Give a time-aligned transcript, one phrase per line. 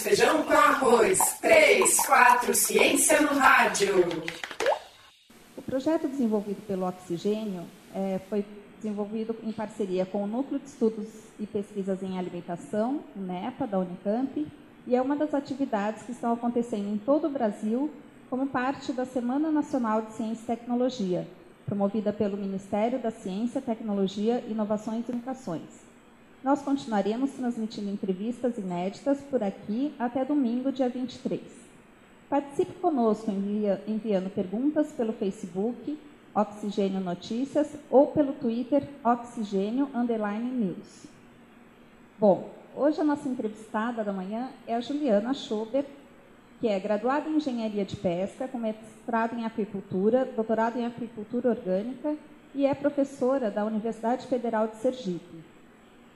[0.00, 1.18] Feijão com arroz.
[1.42, 4.06] 3, 4, ciência no rádio.
[5.56, 7.64] O projeto desenvolvido pelo Oxigênio
[7.94, 8.44] é, foi
[8.80, 11.06] desenvolvido em parceria com o Núcleo de Estudos
[11.38, 14.46] e Pesquisas em Alimentação, o NEPA, da Unicamp,
[14.86, 17.90] e é uma das atividades que estão acontecendo em todo o Brasil
[18.30, 21.28] como parte da Semana Nacional de Ciência e Tecnologia,
[21.66, 25.89] promovida pelo Ministério da Ciência, Tecnologia, Inovações e Educações.
[26.42, 31.42] Nós continuaremos transmitindo entrevistas inéditas por aqui até domingo, dia 23.
[32.30, 35.98] Participe conosco envia, enviando perguntas pelo Facebook
[36.34, 41.06] Oxigênio Notícias ou pelo Twitter Oxigênio Underline News.
[42.18, 45.84] Bom, hoje a nossa entrevistada da manhã é a Juliana Schober,
[46.58, 52.16] que é graduada em Engenharia de Pesca, com mestrado em Aquicultura, doutorado em Aquicultura Orgânica
[52.54, 55.49] e é professora da Universidade Federal de Sergipe.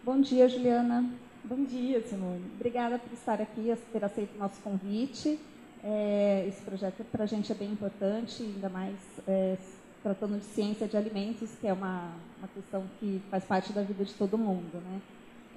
[0.05, 1.03] Bom dia, Juliana.
[1.43, 2.45] Bom dia, Simone.
[2.57, 5.41] Obrigada por estar aqui, por ter aceito o nosso convite.
[5.83, 8.95] É, esse projeto para a gente é bem importante, ainda mais
[9.27, 9.57] é,
[10.03, 14.05] tratando de ciência de alimentos, que é uma, uma questão que faz parte da vida
[14.05, 14.75] de todo mundo.
[14.75, 15.01] Né?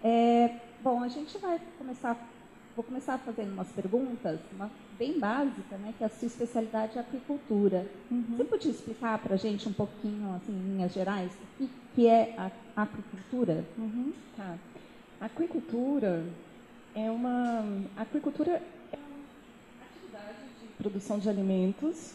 [0.01, 2.15] É, bom, a gente vai começar,
[2.73, 7.85] vou começar fazendo umas perguntas, uma bem básica, né, que a sua especialidade é aquicultura.
[8.09, 8.23] Uhum.
[8.29, 12.07] Você podia explicar para a gente um pouquinho, assim, em linhas gerais, o que, que
[12.07, 13.65] é a aquicultura?
[13.77, 14.13] Uhum.
[14.35, 14.55] Tá.
[15.19, 16.23] Aquicultura
[16.95, 17.65] é uma
[17.97, 18.61] aquicultura
[18.91, 22.13] é uma atividade de produção de alimentos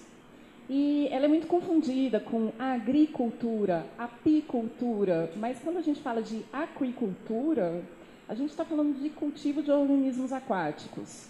[0.70, 7.82] e ela é muito confundida com agricultura, apicultura, mas quando a gente fala de aquicultura,
[8.28, 11.26] a gente está falando de cultivo de organismos aquáticos.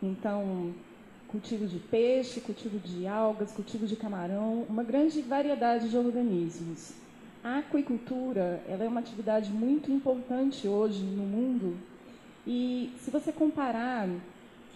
[0.00, 0.72] Então,
[1.26, 6.94] cultivo de peixe, cultivo de algas, cultivo de camarão, uma grande variedade de organismos.
[7.46, 11.76] A aquicultura ela é uma atividade muito importante hoje no mundo
[12.44, 14.08] e se você comparar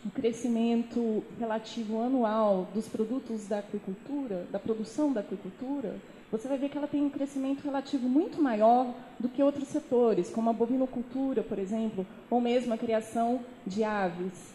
[0.06, 5.96] o crescimento relativo anual dos produtos da aquicultura, da produção da aquicultura,
[6.30, 10.30] você vai ver que ela tem um crescimento relativo muito maior do que outros setores,
[10.30, 14.54] como a bovinocultura, por exemplo, ou mesmo a criação de aves.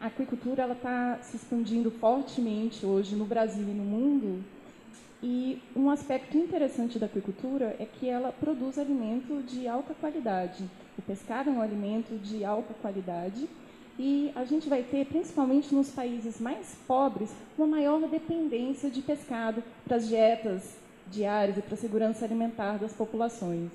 [0.00, 4.44] A aquicultura está se expandindo fortemente hoje no Brasil e no mundo,
[5.22, 10.64] e um aspecto interessante da aquicultura é que ela produz alimento de alta qualidade.
[10.96, 13.46] O pescado é um alimento de alta qualidade
[13.98, 19.62] e a gente vai ter, principalmente nos países mais pobres, uma maior dependência de pescado
[19.84, 20.78] para as dietas
[21.10, 23.70] diárias e para a segurança alimentar das populações.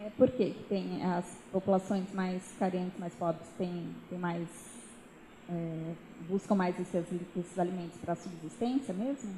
[0.00, 4.48] É, por que tem as populações mais carentes, mais pobres, têm, têm mais
[5.50, 5.94] é,
[6.28, 7.04] buscam mais esses,
[7.36, 9.34] esses alimentos para a subsistência mesmo?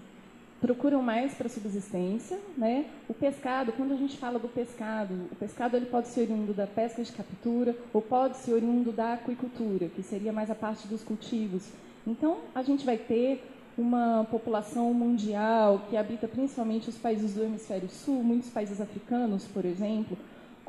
[0.60, 2.86] Procuram mais para subsistência, né?
[3.08, 6.66] O pescado, quando a gente fala do pescado, o pescado ele pode ser oriundo da
[6.66, 11.02] pesca de captura ou pode ser oriundo da aquicultura, que seria mais a parte dos
[11.02, 11.68] cultivos.
[12.06, 13.42] Então, a gente vai ter
[13.78, 19.64] uma população mundial que habita principalmente os países do hemisfério sul, muitos países africanos, por
[19.64, 20.16] exemplo,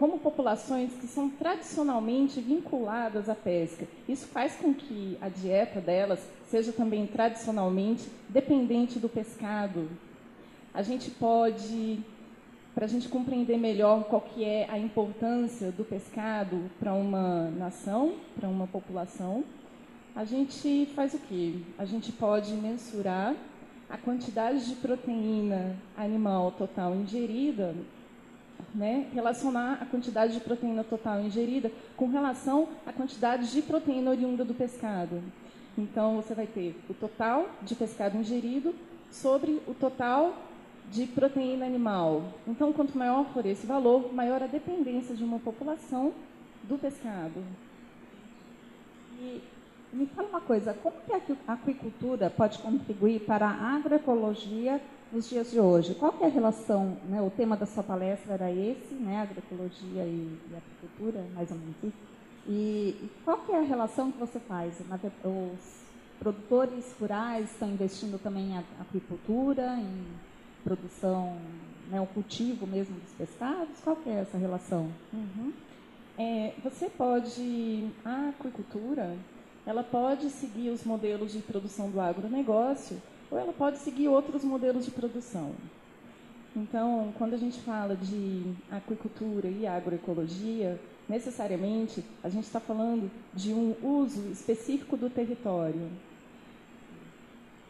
[0.01, 3.87] como populações que são tradicionalmente vinculadas à pesca.
[4.09, 6.19] Isso faz com que a dieta delas
[6.49, 9.87] seja também tradicionalmente dependente do pescado.
[10.73, 11.99] A gente pode,
[12.73, 18.15] para a gente compreender melhor qual que é a importância do pescado para uma nação,
[18.35, 19.43] para uma população,
[20.15, 21.57] a gente faz o quê?
[21.77, 23.35] A gente pode mensurar
[23.87, 27.75] a quantidade de proteína animal total ingerida,
[28.73, 29.07] né?
[29.13, 34.53] relacionar a quantidade de proteína total ingerida com relação à quantidade de proteína oriunda do
[34.53, 35.21] pescado.
[35.77, 38.75] Então, você vai ter o total de pescado ingerido
[39.09, 40.35] sobre o total
[40.91, 42.23] de proteína animal.
[42.47, 46.13] Então, quanto maior for esse valor, maior a dependência de uma população
[46.63, 47.43] do pescado.
[49.19, 49.41] E
[49.93, 55.51] me fala uma coisa, como que a aquicultura pode contribuir para a agroecologia nos dias
[55.51, 55.93] de hoje?
[55.95, 60.39] Qual é a relação, né, o tema da sua palestra era esse, né, agroecologia e,
[60.49, 62.11] e aquicultura, mais ou menos isso.
[62.47, 64.73] E, e qual é a relação que você faz?
[65.23, 65.81] Os
[66.19, 70.05] produtores rurais estão investindo também em aquicultura, em
[70.63, 71.37] produção,
[71.89, 73.79] né, o cultivo mesmo dos pescados?
[73.83, 74.89] Qual é essa relação?
[75.13, 75.51] Uhum.
[76.17, 79.15] É, você pode, a aquicultura,
[79.65, 84.83] ela pode seguir os modelos de produção do agronegócio ou ela pode seguir outros modelos
[84.83, 85.53] de produção.
[86.53, 93.53] Então, quando a gente fala de aquicultura e agroecologia, necessariamente a gente está falando de
[93.53, 95.89] um uso específico do território.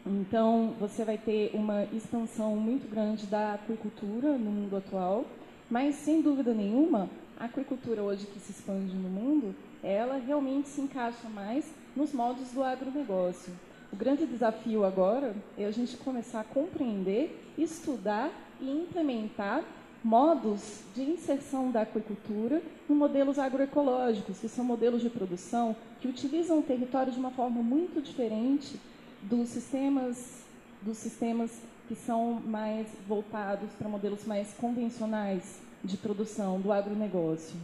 [0.04, 5.24] Então, você vai ter uma expansão muito grande da aquicultura no mundo atual,
[5.70, 10.80] mas, sem dúvida nenhuma, a aquicultura hoje que se expande no mundo, ela realmente se
[10.80, 13.52] encaixa mais nos moldes do agronegócio.
[13.92, 19.62] O grande desafio agora é a gente começar a compreender, estudar e implementar
[20.02, 26.58] modos de inserção da aquicultura em modelos agroecológicos, que são modelos de produção que utilizam
[26.58, 28.80] o território de uma forma muito diferente
[29.20, 30.42] dos sistemas,
[30.80, 31.50] dos sistemas
[31.86, 37.56] que são mais voltados para modelos mais convencionais de produção do agronegócio.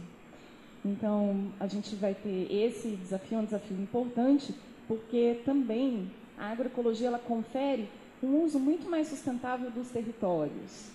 [0.85, 4.53] Então, a gente vai ter esse desafio, um desafio importante,
[4.89, 7.87] porque também a agroecologia ela confere
[8.23, 10.89] um uso muito mais sustentável dos territórios.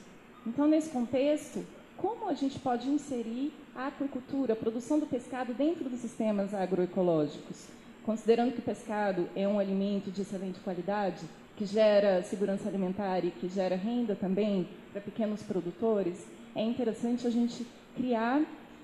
[0.44, 1.64] Então, nesse contexto,
[1.96, 7.69] como a gente pode inserir a aquicultura, a produção do pescado dentro dos sistemas agroecológicos?
[8.05, 11.25] Considerando que o pescado é um alimento de excelente qualidade,
[11.56, 17.31] que gera segurança alimentar e que gera renda também para pequenos produtores, é interessante a
[17.31, 17.64] gente
[17.94, 18.43] criar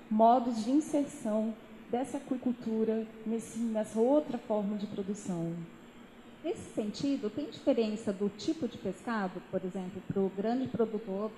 [0.09, 1.53] modos de inserção
[1.91, 5.53] dessa aquicultura nesse, nessa outra forma de produção.
[6.43, 11.29] Nesse sentido, tem diferença do tipo de pescado, por exemplo, para o grande produtor,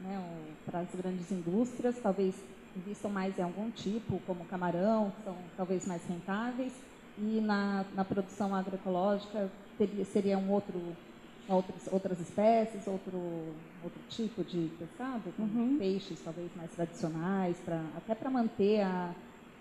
[0.00, 2.34] né, para as grandes indústrias, talvez
[2.76, 6.72] investam mais em algum tipo, como camarão, que são talvez mais rentáveis,
[7.16, 9.48] e na, na produção agroecológica
[9.78, 10.80] teria, seria um outro,
[11.48, 13.16] outras, outras espécies, outro,
[13.84, 15.76] outro tipo de pescado, uhum.
[15.78, 19.14] peixes talvez mais tradicionais, pra, até para manter a,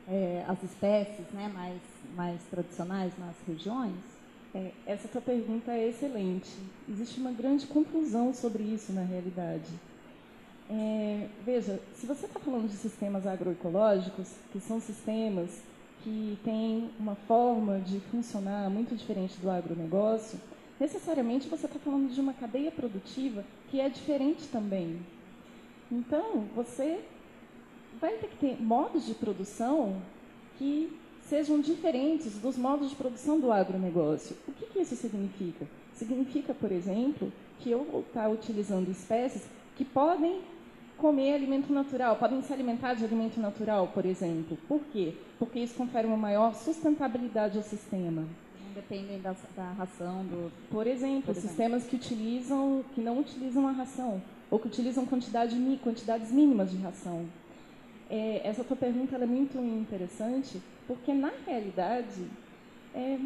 [0.07, 1.81] é, as espécies né, mais,
[2.15, 3.95] mais tradicionais nas regiões?
[4.53, 6.51] É, essa tua pergunta é excelente.
[6.87, 9.69] Existe uma grande confusão sobre isso na realidade.
[10.69, 15.49] É, veja, se você está falando de sistemas agroecológicos, que são sistemas
[16.03, 20.39] que têm uma forma de funcionar muito diferente do agronegócio,
[20.79, 24.99] necessariamente você está falando de uma cadeia produtiva que é diferente também.
[25.91, 26.99] Então, você
[28.03, 29.95] vai ter que ter modos de produção
[30.57, 30.91] que
[31.21, 34.35] sejam diferentes dos modos de produção do agronegócio.
[34.45, 35.65] O que, que isso significa?
[35.93, 39.43] Significa, por exemplo, que eu vou estar utilizando espécies
[39.77, 40.41] que podem
[40.97, 44.57] comer alimento natural, podem se alimentar de alimento natural, por exemplo.
[44.67, 45.13] Por quê?
[45.39, 48.23] Porque isso confere uma maior sustentabilidade ao sistema.
[48.65, 50.51] Não dependem da, da ração do.
[50.69, 54.21] Por exemplo, por exemplo, sistemas que utilizam, que não utilizam a ração
[54.51, 57.25] ou que utilizam quantidade, quantidades mínimas de ração.
[58.09, 62.27] É, essa tua pergunta é muito interessante, porque na realidade
[62.93, 63.17] é,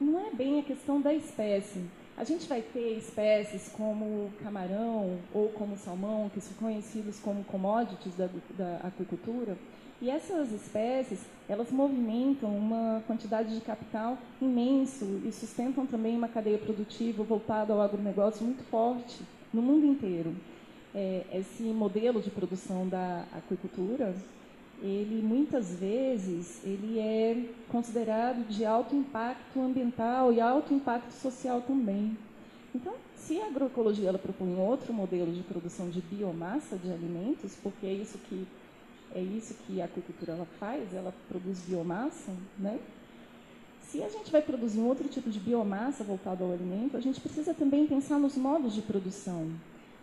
[0.00, 1.84] não é bem a questão da espécie.
[2.16, 8.14] A gente vai ter espécies como camarão ou como salmão, que são conhecidos como commodities
[8.14, 9.56] da, da aquicultura,
[10.02, 16.56] e essas espécies, elas movimentam uma quantidade de capital imenso e sustentam também uma cadeia
[16.56, 19.22] produtiva voltada ao agronegócio muito forte
[19.52, 20.34] no mundo inteiro.
[20.94, 24.14] É, esse modelo de produção da aquicultura,
[24.82, 32.16] ele muitas vezes ele é considerado de alto impacto ambiental e alto impacto social também.
[32.74, 37.86] Então, se a agroecologia ela propõe outro modelo de produção de biomassa de alimentos, porque
[37.86, 38.46] é isso que
[39.12, 42.78] é isso que a aquicultura ela faz, ela produz biomassa, né?
[43.82, 47.20] Se a gente vai produzir um outro tipo de biomassa voltado ao alimento, a gente
[47.20, 49.50] precisa também pensar nos modos de produção.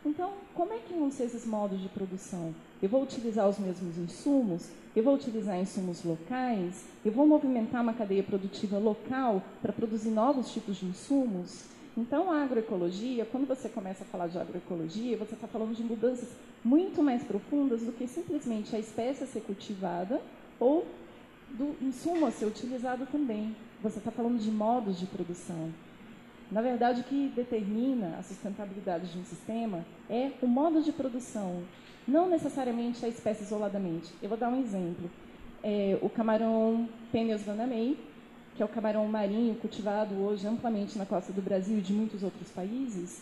[0.05, 2.53] Então, como é que vão ser esses modos de produção?
[2.81, 4.69] Eu vou utilizar os mesmos insumos?
[4.95, 6.86] Eu vou utilizar insumos locais?
[7.03, 11.65] Eu vou movimentar uma cadeia produtiva local para produzir novos tipos de insumos?
[11.98, 16.29] Então, a agroecologia, quando você começa a falar de agroecologia, você está falando de mudanças
[16.63, 20.22] muito mais profundas do que simplesmente a espécie a ser cultivada
[20.60, 20.86] ou
[21.50, 23.55] do insumo a ser utilizado também.
[23.81, 25.72] Você está falando de modos de produção.
[26.50, 31.62] Na verdade, o que determina a sustentabilidade de um sistema é o modo de produção,
[32.08, 34.13] não necessariamente a espécie isoladamente.
[34.22, 35.10] Eu vou dar um exemplo.
[35.62, 38.00] É, o camarão Peneus vanamei,
[38.56, 42.24] que é o camarão marinho cultivado hoje amplamente na costa do Brasil e de muitos
[42.24, 43.22] outros países,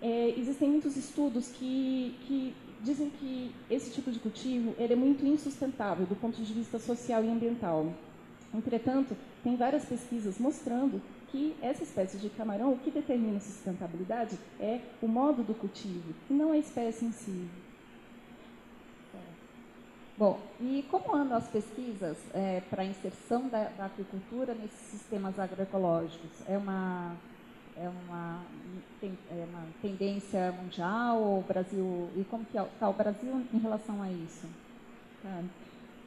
[0.00, 5.26] é, existem muitos estudos que, que dizem que esse tipo de cultivo ele é muito
[5.26, 7.92] insustentável do ponto de vista social e ambiental.
[8.54, 14.80] Entretanto, tem várias pesquisas mostrando que essa espécie de camarão, o que determina sustentabilidade é
[15.02, 17.48] o modo do cultivo, não a espécie em si.
[20.16, 25.38] Bom, e como andam as pesquisas é, para a inserção da, da, agricultura nesses sistemas
[25.38, 26.30] agroecológicos?
[26.48, 27.14] É uma,
[27.76, 28.42] é uma,
[29.00, 31.22] tem, é uma tendência mundial?
[31.22, 34.48] O Brasil, e como que está o Brasil em relação a isso?
[35.22, 35.40] Tá.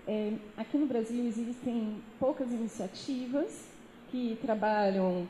[0.06, 3.71] É, aqui no Brasil existem poucas iniciativas
[4.12, 5.26] que trabalham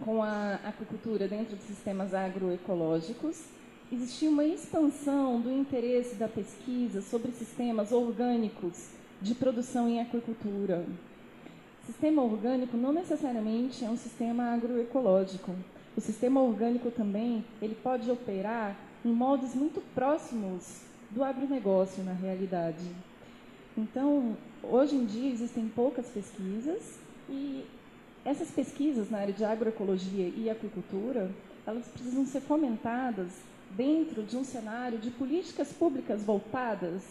[0.00, 3.44] com a aquicultura dentro de sistemas agroecológicos.
[3.92, 8.88] existia uma expansão do interesse da pesquisa sobre sistemas orgânicos
[9.20, 10.84] de produção em aquicultura.
[11.86, 15.54] Sistema orgânico não necessariamente é um sistema agroecológico.
[15.96, 22.84] O sistema orgânico também ele pode operar em modos muito próximos do agronegócio na realidade.
[23.78, 27.64] Então, hoje em dia existem poucas pesquisas e
[28.26, 31.30] essas pesquisas na área de agroecologia e aquicultura,
[31.64, 33.28] elas precisam ser fomentadas
[33.70, 37.02] dentro de um cenário de políticas públicas voltadas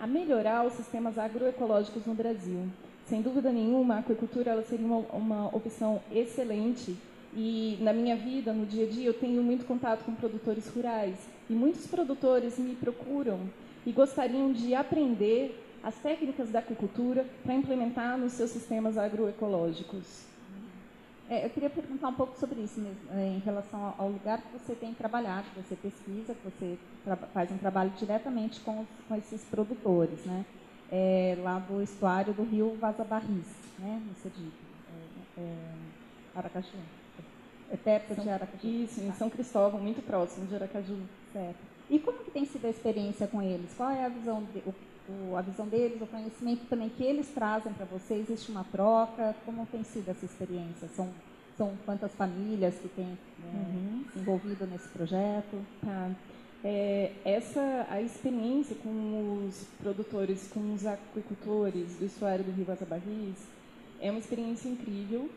[0.00, 2.68] a melhorar os sistemas agroecológicos no Brasil.
[3.08, 6.96] Sem dúvida nenhuma, a aquicultura ela seria uma, uma opção excelente
[7.36, 11.16] e na minha vida, no dia a dia, eu tenho muito contato com produtores rurais
[11.50, 13.40] e muitos produtores me procuram
[13.84, 20.32] e gostariam de aprender as técnicas da aquicultura para implementar nos seus sistemas agroecológicos.
[21.28, 24.58] É, eu queria perguntar um pouco sobre isso mesmo, é, em relação ao lugar que
[24.58, 26.78] você tem trabalhado, que você pesquisa, que você
[27.32, 30.44] faz um trabalho diretamente com, com esses produtores, né?
[30.92, 33.46] É, lá do estuário do rio Vaza Barris,
[33.78, 34.02] né?
[34.06, 34.52] no Sergipe,
[35.38, 35.56] é, é,
[36.34, 36.68] Aracaju.
[37.70, 38.68] É perto de Aracaju.
[38.68, 40.98] Isso, em São Cristóvão, muito próximo de Aracaju.
[41.32, 41.56] Certo.
[41.88, 43.72] E como que tem sido a experiência com eles?
[43.74, 44.62] Qual é a visão, de,
[45.08, 48.14] o, a visão deles, o conhecimento também que eles trazem para você?
[48.14, 49.34] Existe uma troca?
[49.44, 50.88] Como tem sido essa experiência?
[50.88, 51.10] São,
[51.56, 53.18] são quantas famílias que têm né,
[53.52, 54.04] uhum.
[54.16, 55.60] envolvido nesse projeto?
[55.84, 56.10] Tá.
[56.66, 63.36] É, essa a experiência com os produtores, com os aquicultores do estuário do Rio Barris
[64.00, 65.28] é uma experiência incrível.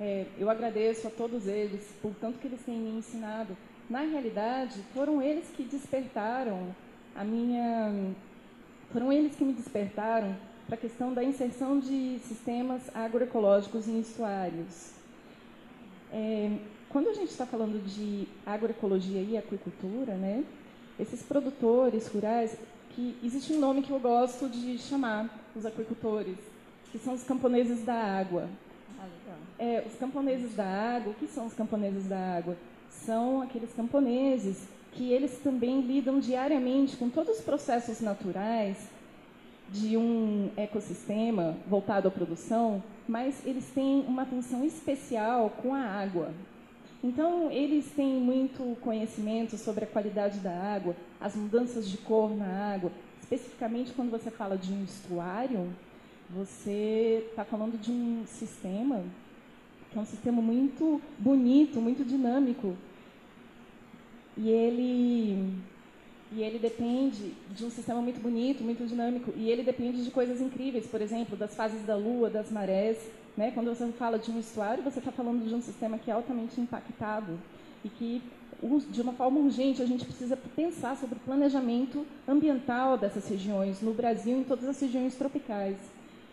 [0.00, 3.56] É, eu agradeço a todos eles por tanto que eles têm me ensinado.
[3.90, 6.68] Na realidade, foram eles que despertaram
[7.16, 8.14] a minha
[8.92, 10.34] foram eles que me despertaram
[10.66, 14.92] para a questão da inserção de sistemas agroecológicos em estuários.
[16.12, 20.44] É, quando a gente está falando de agroecologia e aquicultura, né,
[20.98, 22.56] esses produtores rurais,
[22.90, 26.36] que existe um nome que eu gosto de chamar os aquicultores,
[26.90, 28.48] que são os camponeses da água.
[28.98, 29.06] Ah.
[29.58, 32.56] É, os camponeses da água, o que são os camponeses da água?
[32.90, 34.66] São aqueles camponeses
[34.98, 38.76] que eles também lidam diariamente com todos os processos naturais
[39.70, 46.34] de um ecossistema voltado à produção, mas eles têm uma atenção especial com a água.
[47.04, 52.74] Então, eles têm muito conhecimento sobre a qualidade da água, as mudanças de cor na
[52.74, 52.90] água.
[53.20, 55.72] Especificamente, quando você fala de um estuário,
[56.28, 59.04] você está falando de um sistema
[59.92, 62.76] que é um sistema muito bonito, muito dinâmico,
[64.38, 65.58] e ele
[66.30, 70.40] e ele depende de um sistema muito bonito, muito dinâmico, e ele depende de coisas
[70.40, 72.98] incríveis, por exemplo, das fases da lua, das marés.
[73.34, 73.50] Né?
[73.52, 76.60] Quando você fala de um estuário, você está falando de um sistema que é altamente
[76.60, 77.38] impactado
[77.82, 78.22] e que,
[78.90, 83.94] de uma forma urgente, a gente precisa pensar sobre o planejamento ambiental dessas regiões, no
[83.94, 85.78] Brasil e em todas as regiões tropicais.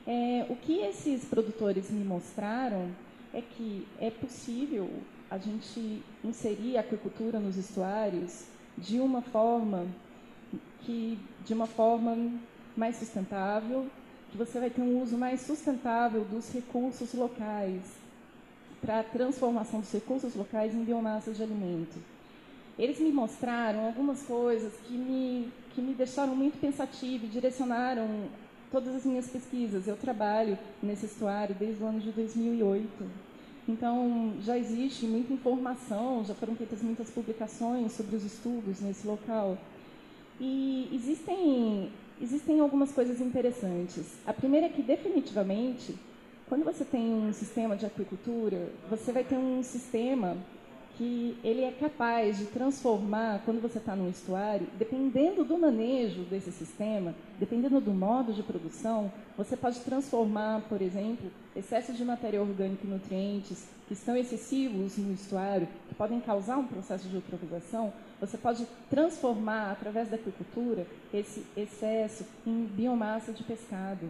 [0.05, 2.89] É, o que esses produtores me mostraram
[3.33, 4.89] é que é possível
[5.29, 8.45] a gente inserir a aquicultura nos estuários
[8.77, 9.85] de uma forma
[10.81, 12.15] que de uma forma
[12.75, 13.87] mais sustentável,
[14.31, 17.81] que você vai ter um uso mais sustentável dos recursos locais
[18.81, 21.97] para a transformação dos recursos locais em biomassa de alimento.
[22.77, 28.07] Eles me mostraram algumas coisas que me que me deixaram muito pensativa e direcionaram
[28.71, 29.87] todas as minhas pesquisas.
[29.87, 33.05] Eu trabalho nesse estuário desde o ano de 2008
[33.67, 39.57] então, já existe muita informação, já foram feitas muitas publicações sobre os estudos nesse local.
[40.39, 41.91] E existem,
[42.21, 44.17] existem algumas coisas interessantes.
[44.25, 45.95] A primeira é que, definitivamente,
[46.47, 50.37] quando você tem um sistema de aquicultura, você vai ter um sistema
[50.97, 56.51] que ele é capaz de transformar, quando você está no estuário, dependendo do manejo desse
[56.51, 62.85] sistema, dependendo do modo de produção, você pode transformar, por exemplo, excessos de matéria orgânica
[62.85, 68.37] e nutrientes que estão excessivos no estuário, que podem causar um processo de eutrofização, você
[68.37, 74.09] pode transformar, através da aquicultura, esse excesso em biomassa de pescado.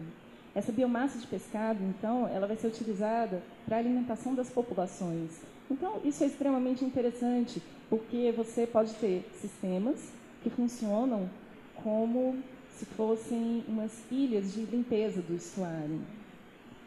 [0.54, 5.32] Essa biomassa de pescado, então, ela vai ser utilizada para a alimentação das populações.
[5.70, 11.28] Então, isso é extremamente interessante, porque você pode ter sistemas que funcionam
[11.82, 12.36] como
[12.76, 16.00] se fossem umas ilhas de limpeza do estuário.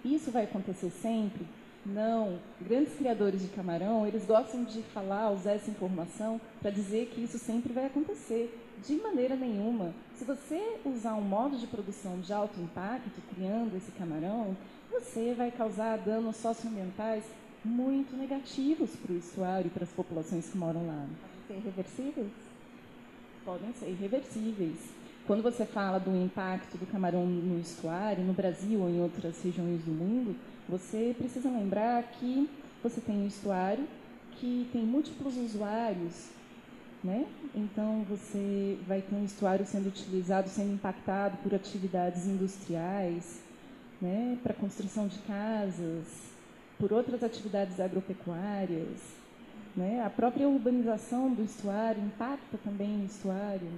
[0.04, 1.46] Isso vai acontecer sempre?
[1.86, 2.40] Não.
[2.62, 7.38] Grandes criadores de camarão, eles gostam de falar, usar essa informação para dizer que isso
[7.38, 8.56] sempre vai acontecer.
[8.86, 9.94] De maneira nenhuma.
[10.16, 14.56] Se você usar um modo de produção de alto impacto, criando esse camarão,
[14.90, 17.24] você vai causar danos socioambientais
[17.64, 21.06] muito negativos para o estuário e para as populações que moram lá.
[21.48, 22.50] Ser reversíveis?
[23.50, 24.78] podem ser irreversíveis.
[25.26, 29.82] Quando você fala do impacto do camarão no estuário, no Brasil ou em outras regiões
[29.82, 30.36] do mundo,
[30.68, 32.48] você precisa lembrar que
[32.84, 33.88] você tem um estuário
[34.34, 36.30] que tem múltiplos usuários,
[37.04, 37.26] né?
[37.56, 43.42] Então você vai ter um estuário sendo utilizado, sendo impactado por atividades industriais,
[44.00, 44.38] né?
[44.44, 46.06] Para construção de casas,
[46.80, 48.98] por outras atividades agropecuárias,
[49.76, 50.02] né?
[50.04, 53.70] A própria urbanização do estuário impacta também o estuário.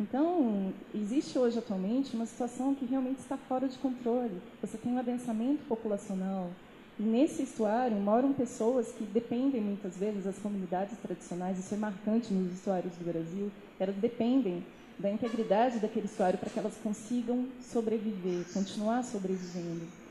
[0.00, 4.40] Então, existe hoje atualmente uma situação que realmente está fora de controle.
[4.60, 6.50] Você tem um adensamento populacional,
[6.98, 12.32] e nesse estuário moram pessoas que dependem muitas vezes das comunidades tradicionais, isso é marcante
[12.32, 14.64] nos estuários do Brasil, elas dependem
[14.98, 20.05] da integridade daquele estuário para que elas consigam sobreviver, continuar sobrevivendo.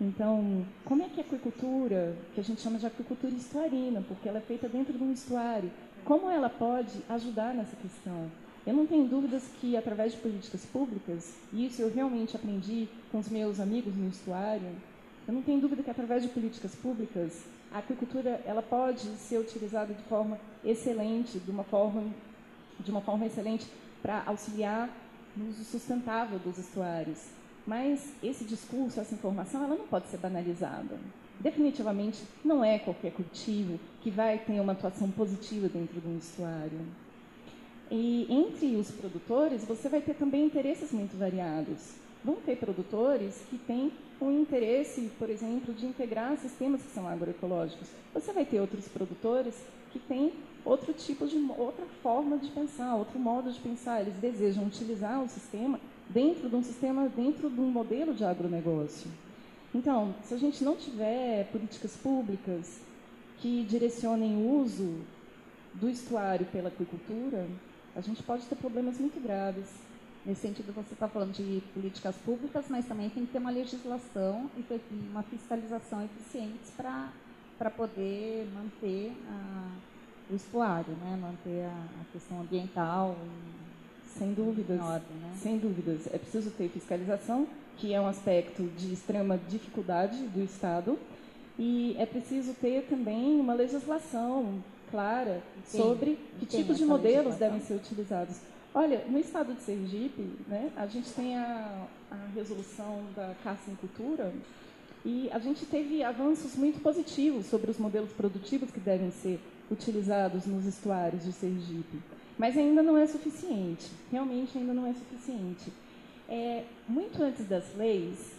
[0.00, 4.38] Então, como é que a aquicultura, que a gente chama de aquicultura estuarina, porque ela
[4.38, 5.70] é feita dentro de um estuário,
[6.04, 8.30] como ela pode ajudar nessa questão?
[8.66, 13.18] Eu não tenho dúvidas que, através de políticas públicas, e isso eu realmente aprendi com
[13.18, 14.74] os meus amigos no estuário,
[15.28, 19.92] eu não tenho dúvida que através de políticas públicas a aquicultura ela pode ser utilizada
[19.92, 22.04] de forma excelente, de uma forma
[22.78, 23.66] de uma forma excelente
[24.00, 24.88] para auxiliar
[25.36, 27.39] no uso sustentável dos estuários.
[27.70, 30.98] Mas esse discurso, essa informação, ela não pode ser banalizada.
[31.38, 36.80] Definitivamente não é qualquer cultivo que vai ter uma atuação positiva dentro de um estuário.
[37.88, 41.94] E entre os produtores, você vai ter também interesses muito variados.
[42.24, 47.86] Vão ter produtores que têm um interesse, por exemplo, de integrar sistemas que são agroecológicos.
[48.12, 49.54] Você vai ter outros produtores
[49.92, 50.32] que têm
[50.64, 54.00] outro tipo de outra forma de pensar, outro modo de pensar.
[54.00, 55.78] Eles desejam utilizar o sistema
[56.12, 59.10] dentro de um sistema, dentro de um modelo de agronegócio.
[59.74, 62.80] Então, se a gente não tiver políticas públicas
[63.38, 64.98] que direcionem o uso
[65.74, 67.46] do estuário pela aquicultura,
[67.94, 69.66] a gente pode ter problemas muito graves.
[70.26, 74.50] Nesse sentido, você está falando de políticas públicas, mas também tem que ter uma legislação
[74.56, 79.70] e uma fiscalização eficientes para poder manter a,
[80.30, 81.18] o estuário, né?
[81.20, 83.16] manter a, a questão ambiental.
[84.18, 84.80] Sem dúvidas.
[84.80, 85.32] Ordem, né?
[85.40, 86.06] Sem dúvidas.
[86.12, 87.46] É preciso ter fiscalização,
[87.76, 90.98] que é um aspecto de extrema dificuldade do Estado,
[91.58, 97.74] e é preciso ter também uma legislação clara sobre que tipos de modelos devem ser
[97.74, 98.38] utilizados.
[98.74, 103.74] Olha, no estado de Sergipe, né, a gente tem a, a resolução da caça em
[103.74, 104.32] cultura
[105.04, 110.46] e a gente teve avanços muito positivos sobre os modelos produtivos que devem ser utilizados
[110.46, 111.98] nos estuários de Sergipe.
[112.40, 115.70] Mas ainda não é suficiente, realmente ainda não é suficiente.
[116.26, 118.32] É, muito antes das leis,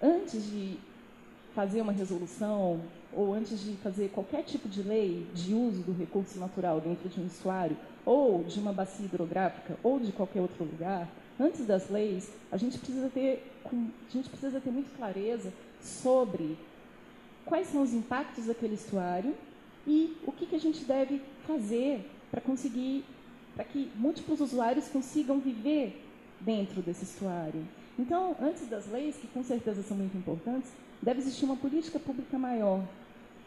[0.00, 0.78] antes de
[1.52, 2.80] fazer uma resolução
[3.12, 7.20] ou antes de fazer qualquer tipo de lei de uso do recurso natural dentro de
[7.20, 11.08] um estuário, ou de uma bacia hidrográfica, ou de qualquer outro lugar,
[11.40, 16.56] antes das leis, a gente precisa ter, a gente precisa ter muito clareza sobre
[17.44, 19.34] quais são os impactos daquele estuário
[19.84, 23.04] e o que, que a gente deve fazer para conseguir,
[23.54, 26.02] para que múltiplos usuários consigam viver
[26.40, 27.66] dentro desse estuário.
[27.98, 32.38] Então, antes das leis, que com certeza são muito importantes, deve existir uma política pública
[32.38, 32.82] maior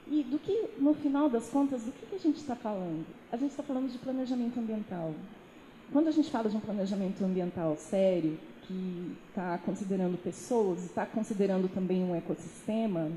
[0.09, 3.05] e do que, no final das contas, do que, que a gente está falando?
[3.31, 5.13] A gente está falando de planejamento ambiental.
[5.91, 11.69] Quando a gente fala de um planejamento ambiental sério, que está considerando pessoas, está considerando
[11.69, 13.09] também um ecossistema,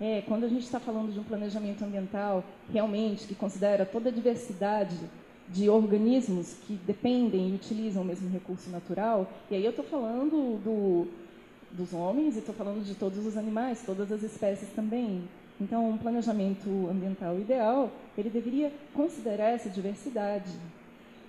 [0.00, 4.12] é, quando a gente está falando de um planejamento ambiental realmente que considera toda a
[4.12, 4.96] diversidade
[5.48, 10.58] de organismos que dependem e utilizam o mesmo recurso natural, e aí eu estou falando
[10.62, 11.06] do,
[11.70, 15.22] dos homens e estou falando de todos os animais, todas as espécies também.
[15.60, 20.50] Então, um planejamento ambiental ideal, ele deveria considerar essa diversidade.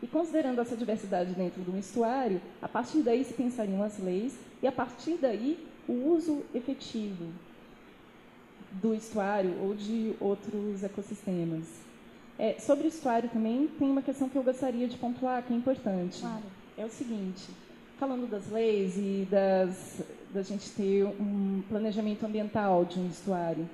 [0.01, 4.37] E considerando essa diversidade dentro de um estuário, a partir daí se pensariam as leis
[4.61, 7.25] e a partir daí o uso efetivo
[8.71, 11.86] do estuário ou de outros ecossistemas.
[12.39, 15.55] É, sobre o estuário também tem uma questão que eu gostaria de pontuar que é
[15.55, 16.21] importante.
[16.21, 16.43] Claro.
[16.77, 17.49] É o seguinte,
[17.99, 23.67] falando das leis e das da gente ter um planejamento ambiental de um estuário,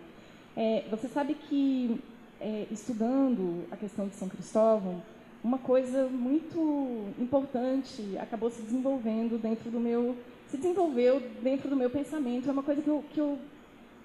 [0.55, 1.99] é, você sabe que,
[2.39, 5.01] é, estudando a questão de São Cristóvão,
[5.43, 10.15] uma coisa muito importante acabou se desenvolvendo dentro do meu
[10.49, 13.37] se desenvolveu dentro do meu pensamento é uma coisa que eu, que eu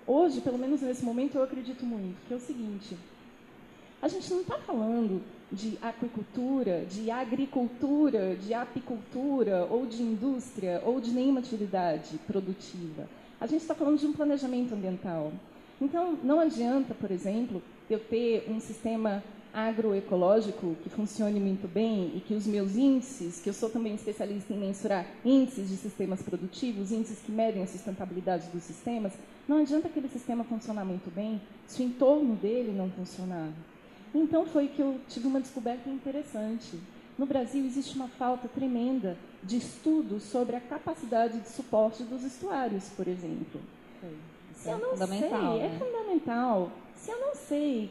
[0.04, 2.96] hoje pelo menos nesse momento eu acredito muito que é o seguinte
[4.00, 11.00] a gente não está falando de aquicultura, de agricultura, de apicultura ou de indústria ou
[11.00, 13.08] de nenhuma atividade produtiva.
[13.40, 15.32] A gente está falando de um planejamento ambiental.
[15.80, 22.20] Então, não adianta, por exemplo, eu ter um sistema agroecológico que funcione muito bem e
[22.20, 26.92] que os meus índices, que eu sou também especialista em mensurar índices de sistemas produtivos,
[26.92, 29.12] índices que medem a sustentabilidade dos sistemas,
[29.48, 33.50] não adianta aquele sistema funcionar muito bem se o entorno dele não funcionar.
[34.14, 36.78] Então foi que eu tive uma descoberta interessante.
[37.18, 42.88] No Brasil existe uma falta tremenda de estudos sobre a capacidade de suporte dos estuários,
[42.96, 43.60] por exemplo.
[44.54, 45.66] Se eu é não sei, é né?
[45.66, 46.72] é fundamental.
[46.96, 47.90] Se eu não sei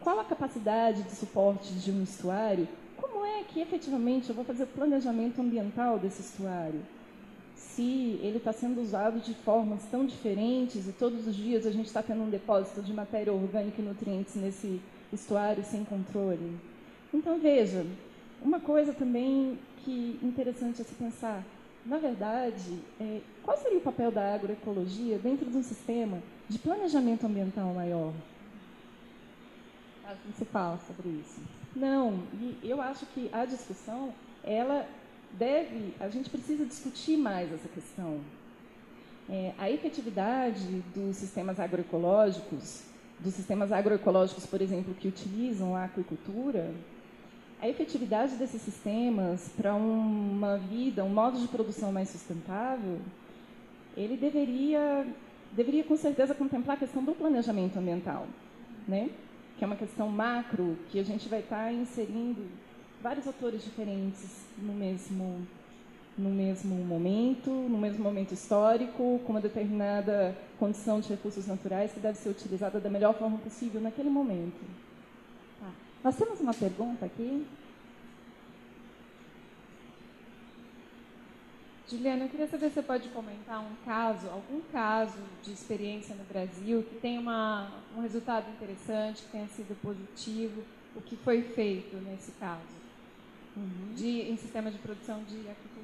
[0.00, 4.64] qual a capacidade de suporte de um estuário, como é que efetivamente eu vou fazer
[4.64, 6.80] o planejamento ambiental desse estuário?
[7.54, 11.86] Se ele está sendo usado de formas tão diferentes e todos os dias a gente
[11.86, 14.80] está tendo um depósito de matéria orgânica e nutrientes nesse
[15.12, 16.56] estuário sem controle.
[17.12, 17.86] Então, veja,
[18.42, 21.44] uma coisa também que interessante a se pensar,
[21.86, 27.26] na verdade, é, qual seria o papel da agroecologia dentro de um sistema de planejamento
[27.26, 28.12] ambiental maior?
[30.24, 31.40] Não se fala sobre isso.
[31.74, 34.88] Não, e eu acho que a discussão, ela
[35.32, 38.20] deve, a gente precisa discutir mais essa questão.
[39.28, 42.84] É, a efetividade dos sistemas agroecológicos,
[43.20, 46.72] dos sistemas agroecológicos, por exemplo, que utilizam a aquicultura,
[47.60, 52.98] a efetividade desses sistemas para uma vida, um modo de produção mais sustentável,
[53.96, 55.06] ele deveria,
[55.52, 58.26] deveria com certeza contemplar a questão do planejamento ambiental,
[58.86, 59.10] né?
[59.58, 62.46] que é uma questão macro, que a gente vai estar inserindo
[63.02, 65.44] vários atores diferentes no mesmo,
[66.18, 72.00] no mesmo momento, no mesmo momento histórico, com uma determinada condição de recursos naturais que
[72.00, 74.60] deve ser utilizada da melhor forma possível naquele momento.
[76.02, 77.46] Nós temos uma pergunta aqui.
[81.88, 86.24] Juliana, eu queria saber se você pode comentar um caso, algum caso de experiência no
[86.24, 90.62] Brasil que tenha uma, um resultado interessante, que tenha sido positivo,
[90.94, 92.76] o que foi feito nesse caso,
[93.56, 93.94] uhum.
[93.94, 95.77] de, em sistema de produção de agricultura.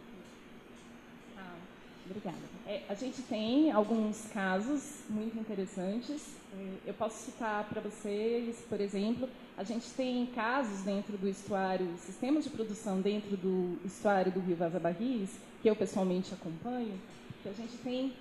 [2.06, 2.36] Obrigada.
[2.66, 6.22] É, a gente tem alguns casos muito interessantes.
[6.52, 11.88] É, eu posso citar para vocês, por exemplo, a gente tem casos dentro do estuário,
[11.98, 15.30] sistemas de produção dentro do estuário do Rio Vaza Barris,
[15.62, 17.00] que eu pessoalmente acompanho,
[17.42, 18.12] que a gente tem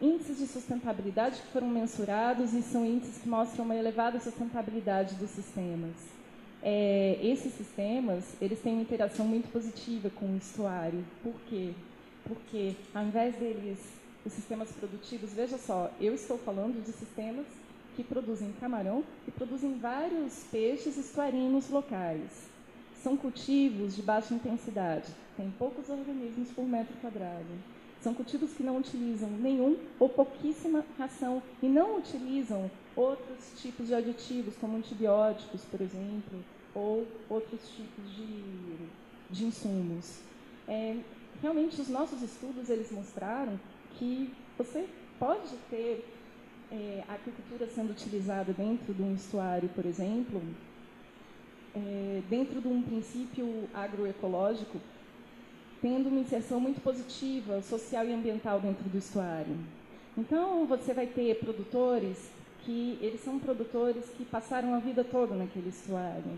[0.00, 5.30] índices de sustentabilidade que foram mensurados e são índices que mostram uma elevada sustentabilidade dos
[5.30, 5.94] sistemas.
[6.62, 11.04] É, esses sistemas, eles têm uma interação muito positiva com o estuário.
[11.22, 11.72] Por quê?
[12.26, 13.78] Porque ao invés deles,
[14.24, 17.46] os sistemas produtivos, veja só, eu estou falando de sistemas
[17.94, 22.48] que produzem camarão e produzem vários peixes estuarinos locais.
[23.02, 27.44] São cultivos de baixa intensidade, tem poucos organismos por metro quadrado.
[28.02, 33.94] São cultivos que não utilizam nenhum ou pouquíssima ração e não utilizam outros tipos de
[33.94, 38.42] aditivos, como antibióticos, por exemplo, ou outros tipos de,
[39.30, 40.20] de insumos.
[40.68, 40.96] É,
[41.40, 43.58] realmente os nossos estudos eles mostraram
[43.98, 44.86] que você
[45.18, 46.04] pode ter
[46.70, 50.42] é, a agricultura sendo utilizada dentro de um estuário, por exemplo,
[51.74, 54.80] é, dentro de um princípio agroecológico,
[55.80, 59.56] tendo uma inserção muito positiva, social e ambiental dentro do estuário.
[60.16, 62.30] Então, você vai ter produtores
[62.64, 66.32] que eles são produtores que passaram a vida toda naquele estuário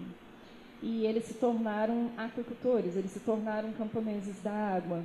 [0.87, 5.03] e eles se tornaram aquicultores, eles se tornaram camponeses da água.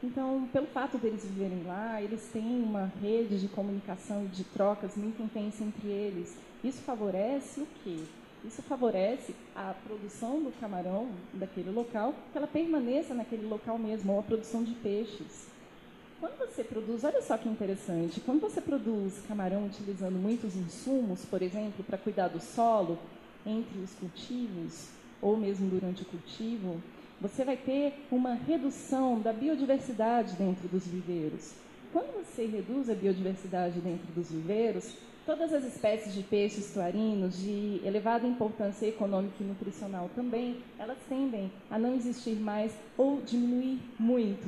[0.00, 4.94] Então, pelo fato deles viverem lá, eles têm uma rede de comunicação e de trocas
[4.94, 6.36] muito intensa entre eles.
[6.62, 8.04] Isso favorece o quê?
[8.44, 14.20] Isso favorece a produção do camarão daquele local, que ela permaneça naquele local mesmo, ou
[14.20, 15.48] a produção de peixes.
[16.20, 21.42] Quando você produz, olha só que interessante, quando você produz camarão utilizando muitos insumos, por
[21.42, 22.96] exemplo, para cuidar do solo,
[23.44, 26.80] entre os cultivos, ou mesmo durante o cultivo,
[27.20, 31.54] você vai ter uma redução da biodiversidade dentro dos viveiros.
[31.92, 37.80] Quando você reduz a biodiversidade dentro dos viveiros, todas as espécies de peixes tuarinos de
[37.84, 44.46] elevada importância econômica e nutricional também, elas tendem a não existir mais ou diminuir muito.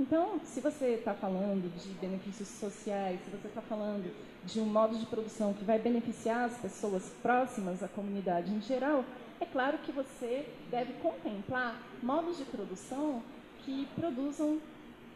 [0.00, 4.08] Então, se você está falando de benefícios sociais, se você está falando
[4.44, 9.04] de um modo de produção que vai beneficiar as pessoas próximas à comunidade em geral,
[9.40, 13.22] é claro que você deve contemplar modos de produção
[13.64, 14.58] que produzam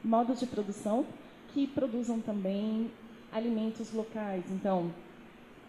[0.05, 1.07] modos de produção
[1.53, 2.91] que produzam também
[3.31, 4.45] alimentos locais.
[4.51, 4.93] Então,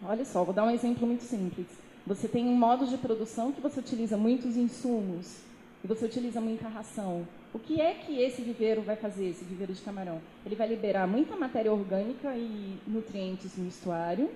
[0.02, 1.66] olha só, vou dar um exemplo muito simples.
[2.06, 5.40] Você tem um modo de produção que você utiliza muitos insumos
[5.82, 7.26] e você utiliza muita ração.
[7.52, 10.20] O que é que esse viveiro vai fazer, esse viveiro de camarão?
[10.44, 14.30] Ele vai liberar muita matéria orgânica e nutrientes no estuário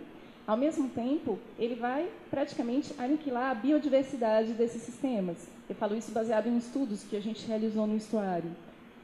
[0.49, 5.47] Ao mesmo tempo, ele vai praticamente aniquilar a biodiversidade desses sistemas.
[5.69, 8.51] Eu falo isso baseado em estudos que a gente realizou no estuário.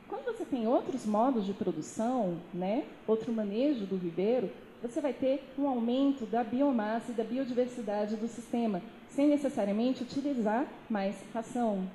[0.08, 4.48] Quando você tem outros modos de produção, né, outro manejo do viveiro,
[4.80, 8.80] você vai ter um aumento da biomassa e da biodiversidade do sistema,
[9.10, 11.86] sem necessariamente utilizar mais ração.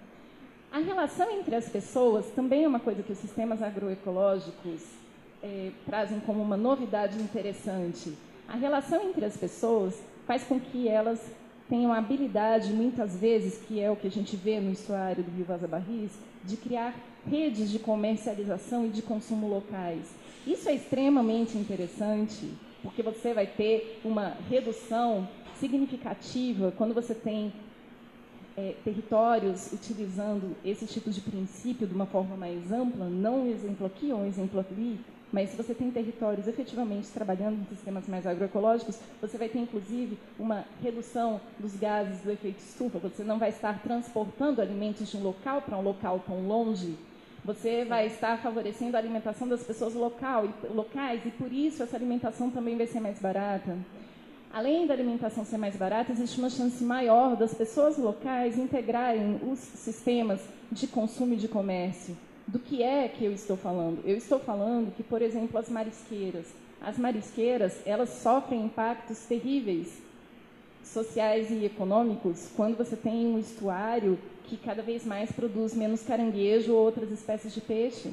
[0.71, 4.83] A relação entre as pessoas também é uma coisa que os sistemas agroecológicos
[5.41, 8.28] é, trazem como uma novidade interessante.
[8.51, 11.21] A relação entre as pessoas faz com que elas
[11.69, 15.29] tenham a habilidade, muitas vezes, que é o que a gente vê no estuário do
[15.29, 16.95] Rio Vaza Barris, de criar
[17.29, 20.15] redes de comercialização e de consumo locais.
[20.47, 27.53] Isso é extremamente interessante porque você vai ter uma redução significativa quando você tem
[28.57, 33.85] é, territórios utilizando esse tipo de princípio de uma forma mais ampla, não um exemplo
[33.85, 34.99] aqui ou um exemplo ali,
[35.31, 40.17] mas se você tem territórios efetivamente trabalhando em sistemas mais agroecológicos, você vai ter inclusive
[40.39, 42.99] uma redução dos gases do efeito estufa.
[42.99, 46.97] Você não vai estar transportando alimentos de um local para um local tão longe
[47.43, 52.49] você vai estar favorecendo a alimentação das pessoas local, locais e por isso essa alimentação
[52.49, 53.77] também vai ser mais barata.
[54.51, 59.59] Além da alimentação ser mais barata, existe uma chance maior das pessoas locais integrarem os
[59.59, 62.17] sistemas de consumo e de comércio.
[62.51, 64.01] Do que é que eu estou falando?
[64.03, 66.47] Eu estou falando que, por exemplo, as marisqueiras.
[66.81, 69.99] As marisqueiras, elas sofrem impactos terríveis
[70.83, 76.73] sociais e econômicos quando você tem um estuário que cada vez mais produz menos caranguejo
[76.73, 78.11] ou outras espécies de peixe.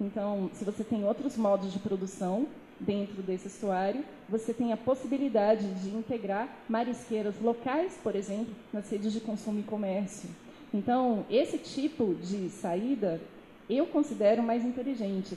[0.00, 2.46] Então, se você tem outros modos de produção
[2.80, 9.12] dentro desse estuário, você tem a possibilidade de integrar marisqueiras locais, por exemplo, nas redes
[9.12, 10.30] de consumo e comércio.
[10.72, 13.20] Então, esse tipo de saída
[13.68, 15.36] eu considero mais inteligente.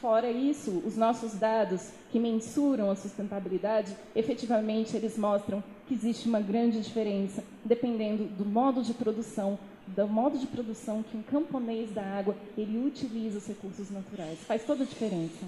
[0.00, 6.40] Fora isso, os nossos dados que mensuram a sustentabilidade, efetivamente eles mostram que existe uma
[6.40, 12.02] grande diferença dependendo do modo de produção, do modo de produção que um camponês da
[12.02, 14.38] água ele utiliza os recursos naturais.
[14.40, 15.46] Faz toda a diferença.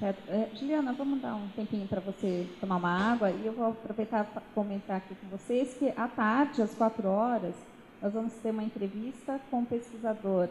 [0.00, 4.24] É, Juliana, vamos dar um tempinho para você tomar uma água e eu vou aproveitar
[4.24, 7.54] para comentar aqui com vocês que à tarde, às quatro horas,
[8.02, 10.48] nós vamos ter uma entrevista com o pesquisador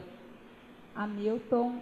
[0.96, 1.80] Hamilton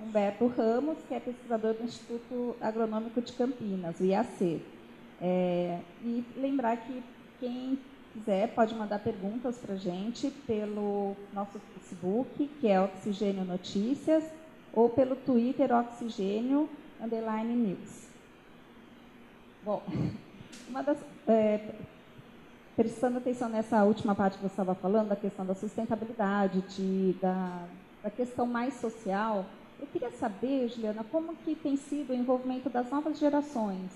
[0.00, 4.62] Humberto Ramos, que é pesquisador do Instituto Agronômico de Campinas, o IAC.
[5.20, 7.02] É, e lembrar que
[7.38, 7.78] quem
[8.12, 14.24] quiser pode mandar perguntas para a gente pelo nosso Facebook, que é Oxigênio Notícias,
[14.72, 16.68] ou pelo Twitter Oxigênio
[17.00, 18.08] Underline News.
[19.62, 19.82] Bom,
[20.68, 21.74] uma das, é,
[22.74, 27.66] prestando atenção nessa última parte que você estava falando, da questão da sustentabilidade, de, da,
[28.02, 29.46] da questão mais social,
[29.78, 33.90] eu queria saber, Juliana, como que tem sido o envolvimento das novas gerações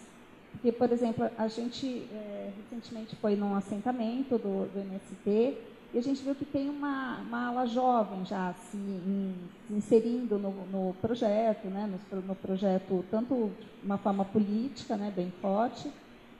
[0.54, 5.58] porque, por exemplo, a gente é, recentemente foi num assentamento do, do MST
[5.92, 9.34] e a gente viu que tem uma, uma ala jovem já se, in,
[9.66, 15.12] se inserindo no, no, projeto, né, no, no, projeto tanto de uma forma política, né,
[15.14, 15.90] bem forte,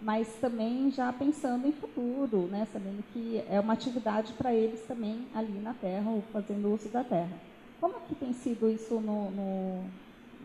[0.01, 5.27] mas também já pensando em futuro, né, sabendo que é uma atividade para eles também
[5.35, 7.54] ali na terra, ou fazendo uso da terra.
[7.85, 9.85] Como que tem sido isso no, no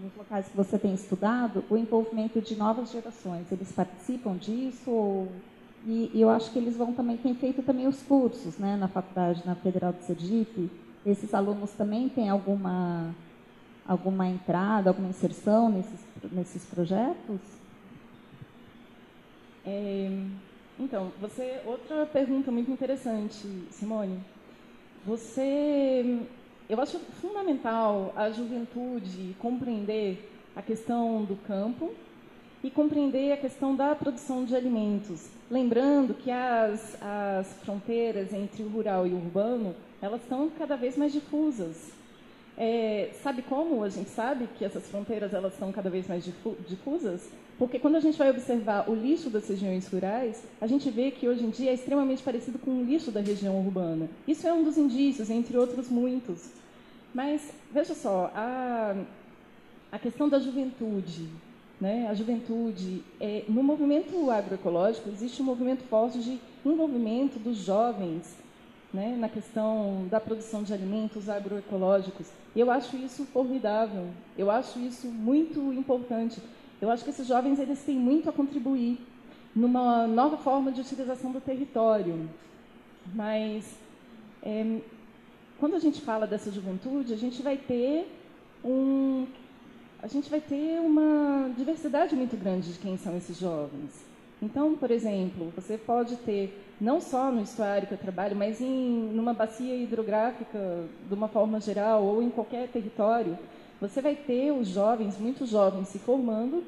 [0.02, 3.50] nos locais que você tem estudado, o envolvimento de novas gerações.
[3.50, 4.92] Eles participam disso?
[4.92, 5.32] Ou...
[5.86, 8.90] E, e, eu acho que eles vão também, têm feito também os cursos né, na
[8.90, 10.70] faculdade, na Federal de Sergipe.
[11.06, 13.16] Esses alunos também têm alguma,
[13.88, 16.02] alguma entrada, alguma inserção nesses,
[16.34, 17.40] nesses projetos?
[19.66, 20.12] É,
[20.78, 24.20] então, você outra pergunta muito interessante, Simone.
[25.06, 26.28] Você
[26.70, 31.92] eu acho fundamental a juventude compreender a questão do campo
[32.64, 35.30] e compreender a questão da produção de alimentos.
[35.50, 40.96] Lembrando que as, as fronteiras entre o rural e o urbano, elas estão cada vez
[40.96, 41.92] mais difusas.
[42.56, 46.24] É, sabe como a gente sabe que essas fronteiras elas estão cada vez mais
[46.68, 47.30] difusas?
[47.58, 51.28] Porque quando a gente vai observar o lixo das regiões rurais, a gente vê que
[51.28, 54.08] hoje em dia é extremamente parecido com o lixo da região urbana.
[54.28, 56.59] Isso é um dos indícios, entre outros muitos.
[57.14, 58.96] Mas, veja só, a,
[59.92, 61.28] a questão da juventude.
[61.80, 62.08] Né?
[62.10, 68.36] A juventude, é, no movimento agroecológico, existe um movimento forte de envolvimento dos jovens
[68.94, 69.16] né?
[69.18, 72.28] na questão da produção de alimentos agroecológicos.
[72.56, 76.42] Eu acho isso formidável, eu acho isso muito importante.
[76.82, 79.00] Eu acho que esses jovens eles têm muito a contribuir
[79.56, 82.30] numa nova forma de utilização do território.
[83.14, 83.76] Mas
[84.44, 84.80] é,
[85.60, 88.08] quando a gente fala dessa juventude, a gente vai ter
[88.64, 89.28] um.
[90.08, 94.06] gente vai ter uma diversidade muito grande de quem são esses jovens.
[94.42, 99.12] Então, por exemplo, você pode ter, não só no estuário que eu trabalho, mas em
[99.14, 103.38] numa bacia hidrográfica, de uma forma geral, ou em qualquer território,
[103.82, 106.64] você vai ter os jovens, muitos jovens se formando.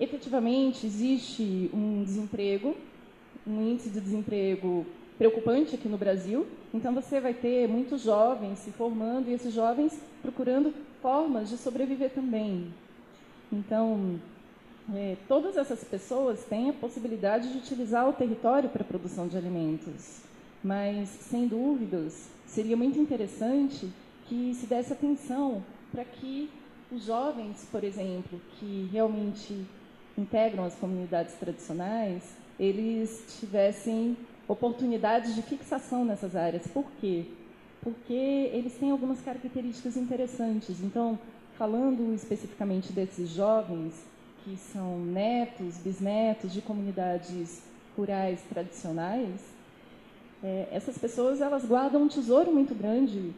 [0.00, 2.74] Efetivamente, existe um desemprego,
[3.46, 4.86] um índice de desemprego
[5.22, 6.44] preocupante aqui no Brasil.
[6.74, 12.10] Então, você vai ter muitos jovens se formando e esses jovens procurando formas de sobreviver
[12.10, 12.74] também.
[13.52, 14.18] Então,
[14.92, 19.36] é, todas essas pessoas têm a possibilidade de utilizar o território para a produção de
[19.36, 20.22] alimentos,
[20.62, 23.88] mas, sem dúvidas, seria muito interessante
[24.26, 26.50] que se desse atenção para que
[26.90, 29.64] os jovens, por exemplo, que realmente
[30.18, 32.24] integram as comunidades tradicionais,
[32.58, 34.16] eles tivessem
[34.48, 36.66] oportunidades de fixação nessas áreas.
[36.66, 37.26] Por quê?
[37.82, 40.82] Porque eles têm algumas características interessantes.
[40.82, 41.18] Então,
[41.56, 43.94] falando especificamente desses jovens,
[44.44, 47.62] que são netos, bisnetos de comunidades
[47.96, 49.40] rurais tradicionais,
[50.42, 53.32] é, essas pessoas elas guardam um tesouro muito grande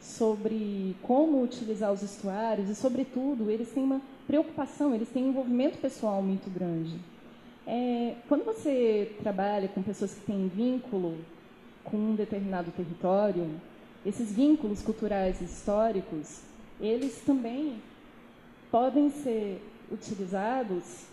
[0.00, 5.78] sobre como utilizar os estuários e, sobretudo, eles têm uma preocupação, eles têm um envolvimento
[5.78, 6.96] pessoal muito grande.
[7.66, 11.16] É, quando você trabalha com pessoas que têm vínculo
[11.84, 13.48] com um determinado território,
[14.04, 16.40] esses vínculos culturais e históricos,
[16.80, 17.80] eles também
[18.70, 21.06] podem ser utilizados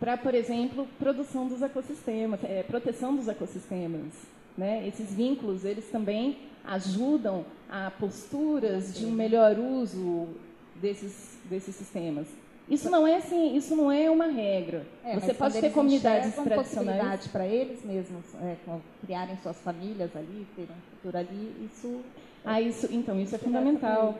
[0.00, 4.12] para, por exemplo, produção dos ecossistemas, é, proteção dos ecossistemas.
[4.56, 4.86] Né?
[4.88, 10.28] Esses vínculos, eles também ajudam a posturas de um melhor uso
[10.76, 12.26] desses, desses sistemas.
[12.70, 14.86] Isso não é assim, isso não é uma regra.
[15.04, 18.56] É, Você pode ter comunidades tradicionais para eles mesmos é,
[19.04, 21.54] criarem suas famílias ali, terem um futuro ali.
[21.64, 22.00] Isso.
[22.44, 22.88] Ah, isso.
[22.90, 24.18] Então isso é fundamental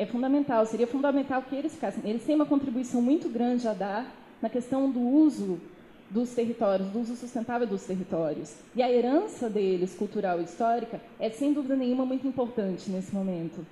[0.00, 2.02] é fundamental, seria fundamental que eles ficassem.
[2.08, 4.10] Eles têm uma contribuição muito grande a dar
[4.40, 5.60] na questão do uso
[6.08, 8.54] dos territórios, do uso sustentável dos territórios.
[8.74, 13.64] E a herança deles, cultural e histórica, é sem dúvida nenhuma muito importante nesse momento.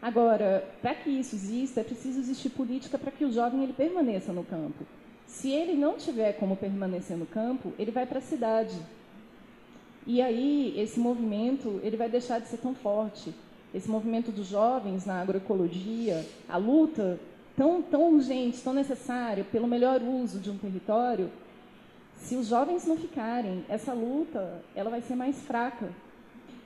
[0.00, 4.32] Agora, para que isso exista, é preciso existir política para que o jovem ele permaneça
[4.32, 4.84] no campo.
[5.26, 8.76] Se ele não tiver como permanecer no campo, ele vai para a cidade.
[10.06, 13.34] E aí esse movimento ele vai deixar de ser tão forte
[13.74, 17.18] esse movimento dos jovens na agroecologia, a luta
[17.56, 21.30] tão, tão urgente, tão necessária pelo melhor uso de um território,
[22.16, 25.90] se os jovens não ficarem, essa luta ela vai ser mais fraca.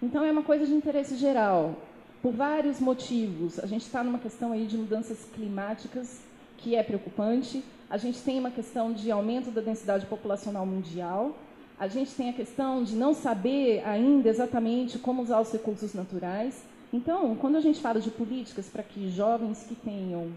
[0.02, 1.76] Então é uma coisa de interesse geral,
[2.22, 3.58] por vários motivos.
[3.58, 6.20] A gente está numa questão aí de mudanças climáticas
[6.58, 7.64] que é preocupante.
[7.88, 11.36] A gente tem uma questão de aumento da densidade populacional mundial.
[11.78, 16.62] A gente tem a questão de não saber ainda exatamente como usar os recursos naturais.
[16.92, 20.30] Então, quando a gente fala de políticas para que jovens que tenham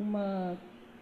[0.00, 0.56] uma,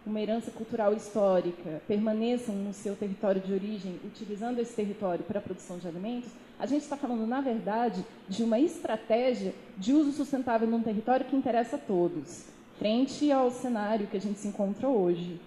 [0.05, 5.41] uma herança cultural histórica permaneçam no seu território de origem, utilizando esse território para a
[5.41, 10.67] produção de alimentos, a gente está falando, na verdade, de uma estratégia de uso sustentável
[10.67, 12.45] num território que interessa a todos,
[12.77, 15.39] frente ao cenário que a gente se encontra hoje.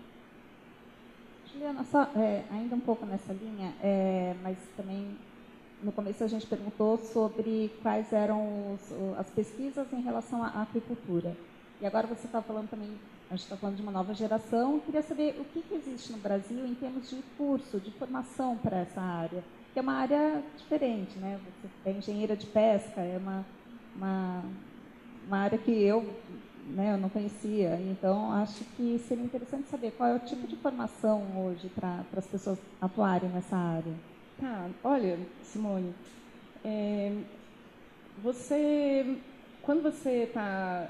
[1.52, 5.16] Juliana, só, é, ainda um pouco nessa linha, é, mas também
[5.82, 11.36] no começo a gente perguntou sobre quais eram os, as pesquisas em relação à aquicultura.
[11.80, 12.90] E agora você está falando também,
[13.30, 14.80] a gente está falando de uma nova geração.
[14.80, 18.78] Queria saber o que, que existe no Brasil em termos de curso, de formação para
[18.78, 19.44] essa área,
[19.76, 21.38] que é uma área diferente, né?
[21.62, 23.44] Você é engenheira de pesca, é uma,
[23.94, 24.42] uma,
[25.26, 26.14] uma área que eu,
[26.68, 27.78] né, eu não conhecia.
[27.82, 32.26] Então, acho que seria interessante saber qual é o tipo de formação hoje para as
[32.26, 33.92] pessoas atuarem nessa área.
[34.40, 35.92] Tá, olha, Simone,
[36.64, 37.12] é,
[38.22, 39.18] você,
[39.60, 40.88] quando você está,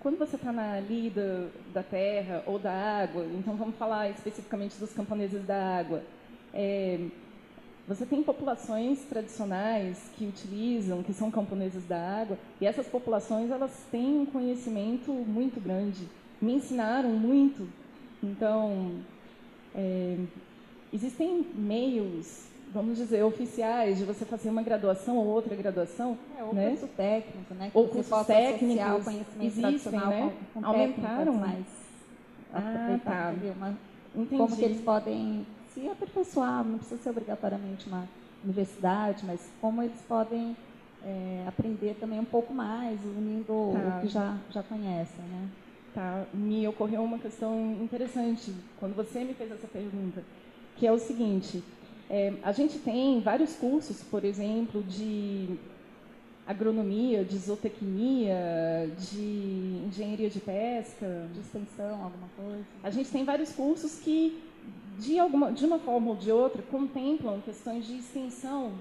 [0.00, 4.92] quando você está na lida da terra ou da água, então vamos falar especificamente dos
[4.92, 6.02] camponeses da água,
[6.52, 7.08] é,
[7.86, 13.72] você tem populações tradicionais que utilizam, que são camponeses da água, e essas populações elas
[13.90, 16.08] têm um conhecimento muito grande,
[16.40, 17.68] me ensinaram muito.
[18.22, 19.00] Então,
[19.74, 20.16] é,
[20.92, 26.16] existem meios vamos dizer, oficiais de você fazer uma graduação ou outra graduação.
[26.38, 26.70] É, ou né?
[26.70, 27.68] curso técnico, né?
[27.70, 29.06] Que ou cursos técnicos
[29.38, 30.32] existem, né?
[30.54, 31.34] Com, com Aumentaram.
[31.34, 31.82] mais
[32.52, 33.34] ah, tá.
[33.56, 33.78] Uma,
[34.28, 38.08] como que eles podem se aperfeiçoar, não precisa ser obrigatoriamente uma
[38.44, 40.56] universidade, mas como eles podem
[41.04, 43.98] é, aprender também um pouco mais, unindo tá.
[43.98, 45.48] o que já, já conhecem, né?
[45.94, 50.22] Tá, me ocorreu uma questão interessante quando você me fez essa pergunta,
[50.76, 51.62] que é o seguinte,
[52.08, 55.58] é, a gente tem vários cursos, por exemplo, de
[56.46, 61.28] agronomia, de zootecnia, de engenharia de pesca.
[61.32, 62.64] De extensão, alguma coisa?
[62.82, 64.42] A gente tem vários cursos que,
[64.98, 68.72] de, alguma, de uma forma ou de outra, contemplam questões de extensão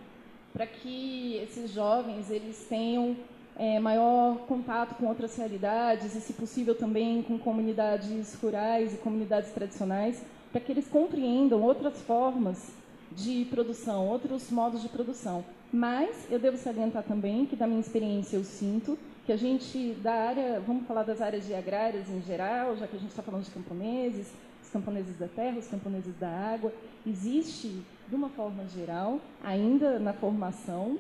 [0.54, 3.16] para que esses jovens eles tenham
[3.58, 9.52] é, maior contato com outras realidades e, se possível, também com comunidades rurais e comunidades
[9.52, 10.22] tradicionais,
[10.52, 12.72] para que eles compreendam outras formas
[13.12, 15.44] de produção, outros modos de produção.
[15.72, 20.14] Mas eu devo salientar também que, da minha experiência, eu sinto que a gente, da
[20.14, 23.44] área, vamos falar das áreas de agrárias em geral, já que a gente está falando
[23.44, 24.34] de camponeses,
[24.72, 26.74] camponeses da terra, os camponeses da água,
[27.06, 30.98] existe, de uma forma geral, ainda na formação,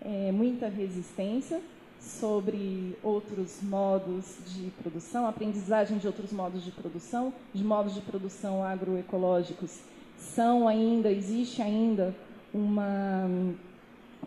[0.00, 1.60] é, muita resistência
[1.98, 8.62] sobre outros modos de produção, aprendizagem de outros modos de produção, de modos de produção
[8.62, 9.80] agroecológicos.
[10.16, 12.14] São ainda, existe ainda
[12.54, 13.28] uma,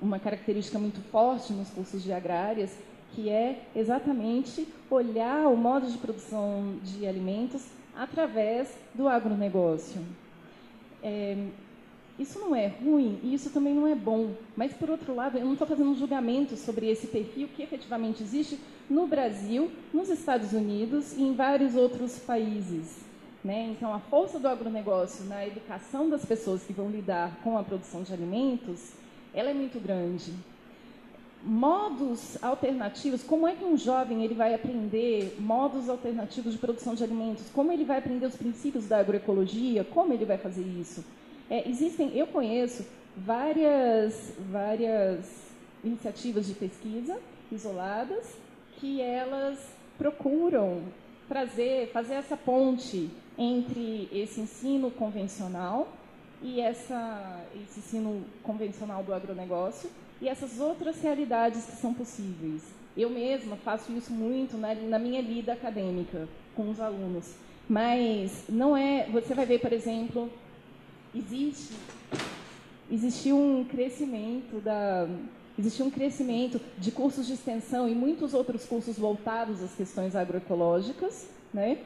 [0.01, 2.71] uma característica muito forte nos cursos de agrárias,
[3.13, 7.65] que é exatamente olhar o modo de produção de alimentos
[7.99, 10.01] através do agronegócio.
[11.03, 11.35] É,
[12.17, 14.31] isso não é ruim e isso também não é bom.
[14.55, 18.23] Mas, por outro lado, eu não estou fazendo um julgamento sobre esse perfil que efetivamente
[18.23, 18.57] existe
[18.89, 22.99] no Brasil, nos Estados Unidos e em vários outros países.
[23.43, 23.73] Né?
[23.75, 28.01] Então, a força do agronegócio na educação das pessoas que vão lidar com a produção
[28.03, 28.93] de alimentos,
[29.33, 30.33] ela é muito grande.
[31.41, 37.03] Modos alternativos, como é que um jovem ele vai aprender modos alternativos de produção de
[37.03, 37.49] alimentos?
[37.53, 39.85] Como ele vai aprender os princípios da agroecologia?
[39.85, 41.03] Como ele vai fazer isso?
[41.49, 42.85] É, existem, eu conheço
[43.15, 45.25] várias, várias
[45.81, 47.17] iniciativas de pesquisa
[47.49, 48.35] isoladas
[48.75, 49.57] que elas
[49.97, 50.83] procuram
[51.27, 55.87] trazer, fazer essa ponte entre esse ensino convencional
[56.41, 59.89] e essa, esse ensino convencional do agronegócio
[60.21, 62.63] e essas outras realidades que são possíveis.
[62.97, 67.33] Eu mesma faço isso muito na, na minha lida acadêmica com os alunos,
[67.67, 69.07] mas não é.
[69.11, 70.29] Você vai ver, por exemplo,
[71.15, 71.73] existe
[72.91, 75.07] existiu um crescimento da
[75.57, 81.27] existiu um crescimento de cursos de extensão e muitos outros cursos voltados às questões agroecológicas,
[81.53, 81.79] né?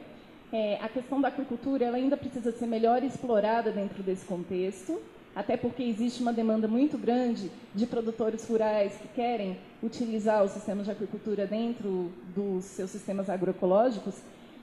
[0.52, 5.00] É, a questão da agricultura ela ainda precisa ser melhor explorada dentro desse contexto,
[5.34, 10.84] até porque existe uma demanda muito grande de produtores rurais que querem utilizar os sistemas
[10.86, 14.14] de agricultura dentro dos seus sistemas agroecológicos,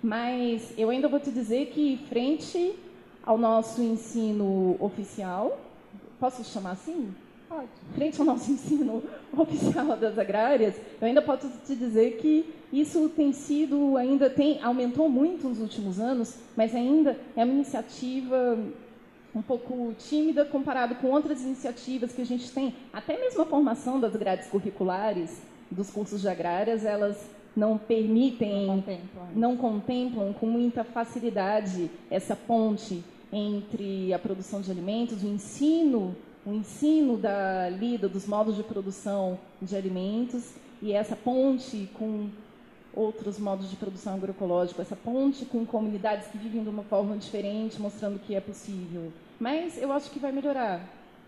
[0.02, 2.76] mas eu ainda vou te dizer que frente
[3.24, 5.60] ao nosso ensino oficial.
[6.20, 7.14] Posso chamar assim?
[7.48, 7.68] Pode.
[7.94, 9.04] Frente ao nosso ensino
[9.38, 15.10] oficial das agrárias, eu ainda posso te dizer que isso tem sido, ainda tem, aumentou
[15.10, 18.58] muito nos últimos anos, mas ainda é uma iniciativa
[19.34, 22.76] um pouco tímida comparado com outras iniciativas que a gente tem.
[22.92, 27.18] Até mesmo a formação das grades curriculares dos cursos de agrárias, elas
[27.56, 29.28] não permitem, não contemplam.
[29.36, 36.16] não contemplam com muita facilidade essa ponte entre a produção de alimentos, o ensino,
[36.46, 42.30] o ensino da lida dos modos de produção de alimentos e essa ponte com
[42.94, 47.82] outros modos de produção agroecológica, essa ponte com comunidades que vivem de uma forma diferente,
[47.82, 49.12] mostrando que é possível.
[49.40, 50.82] Mas eu acho que vai melhorar.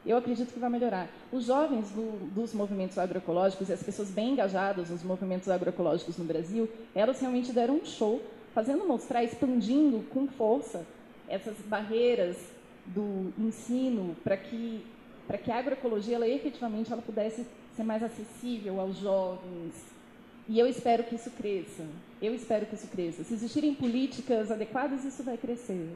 [0.06, 1.08] Eu acredito que vai melhorar.
[1.32, 6.26] Os jovens do, dos movimentos agroecológicos e as pessoas bem engajadas nos movimentos agroecológicos no
[6.26, 8.22] Brasil, elas realmente deram um show,
[8.54, 10.86] fazendo mostrar, expandindo com força
[11.30, 12.38] essas barreiras
[12.86, 14.86] do ensino para que
[15.26, 19.93] para que a agroecologia ela efetivamente ela pudesse ser mais acessível aos jovens.
[20.48, 21.86] E eu espero que isso cresça.
[22.22, 23.24] Eu espero que isso cresça.
[23.24, 25.96] Se existirem políticas adequadas, isso vai crescer.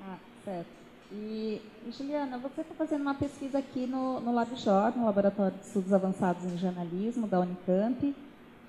[0.00, 0.82] Ah, certo.
[1.10, 5.92] E, Juliana, você está fazendo uma pesquisa aqui no, no LabJOR, no Laboratório de Estudos
[5.92, 8.14] Avançados em Jornalismo, da Unicamp,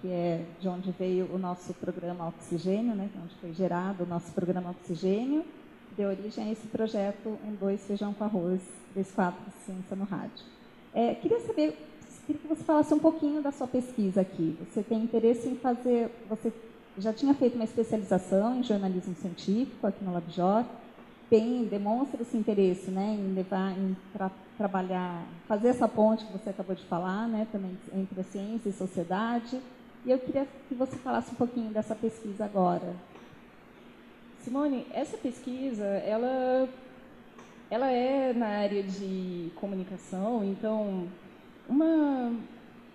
[0.02, 4.34] que é de onde veio o nosso programa Oxigênio, né, onde foi gerado o nosso
[4.34, 5.46] programa Oxigênio,
[5.88, 8.62] que deu origem a esse projeto Um Dois Feijão com Arroz,
[8.92, 10.46] três quatro Ciência no Rádio.
[10.94, 11.78] É, queria saber,
[12.26, 14.58] queria que você falasse um pouquinho da sua pesquisa aqui.
[14.70, 16.52] Você tem interesse em fazer, você
[16.98, 20.66] já tinha feito uma especialização em jornalismo científico aqui no LabJOR,
[21.30, 26.52] tem, demonstra esse interesse né, em levar, em tra trabalhar, fazer essa ponte que você
[26.52, 29.60] acabou de falar, né, também entre a ciência e sociedade,
[30.06, 32.94] e eu queria que você falasse um pouquinho dessa pesquisa agora.
[34.44, 36.70] Simone, essa pesquisa, ela,
[37.72, 41.08] ela é na área de comunicação, então,
[41.68, 42.34] uma,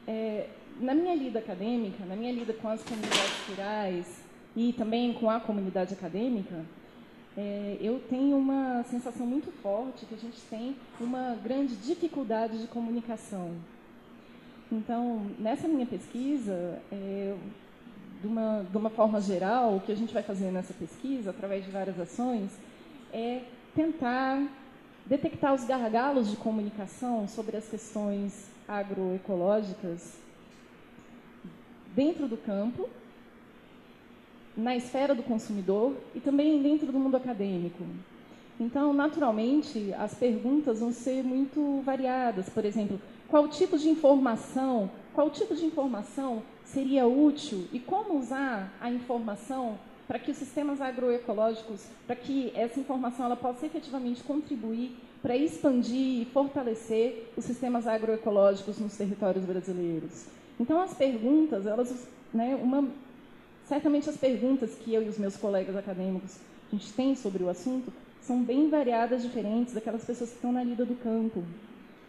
[0.06, 0.48] é,
[0.80, 4.22] na minha lida acadêmica, na minha lida com as comunidades rurais
[4.56, 6.64] e também com a comunidade acadêmica,
[7.36, 12.66] é, eu tenho uma sensação muito forte que a gente tem uma grande dificuldade de
[12.66, 13.52] comunicação.
[14.70, 17.34] Então, nessa minha pesquisa, é,
[18.20, 21.64] de, uma, de uma forma geral, o que a gente vai fazer nessa pesquisa, através
[21.64, 22.50] de várias ações,
[23.12, 23.42] é
[23.74, 24.42] tentar
[25.06, 30.18] detectar os gargalos de comunicação sobre as questões agroecológicas
[31.94, 32.88] dentro do campo
[34.56, 37.82] na esfera do consumidor e também dentro do mundo acadêmico.
[38.60, 42.48] Então, naturalmente, as perguntas vão ser muito variadas.
[42.48, 48.72] Por exemplo, qual tipo de informação, qual tipo de informação seria útil e como usar
[48.80, 54.96] a informação para que os sistemas agroecológicos, para que essa informação ela possa efetivamente contribuir
[55.22, 60.26] para expandir e fortalecer os sistemas agroecológicos nos territórios brasileiros.
[60.60, 62.88] Então, as perguntas, elas, né, uma
[63.68, 66.38] Certamente as perguntas que eu e os meus colegas acadêmicos
[66.72, 67.92] a gente tem sobre o assunto
[68.22, 71.44] são bem variadas, diferentes daquelas pessoas que estão na lida do campo.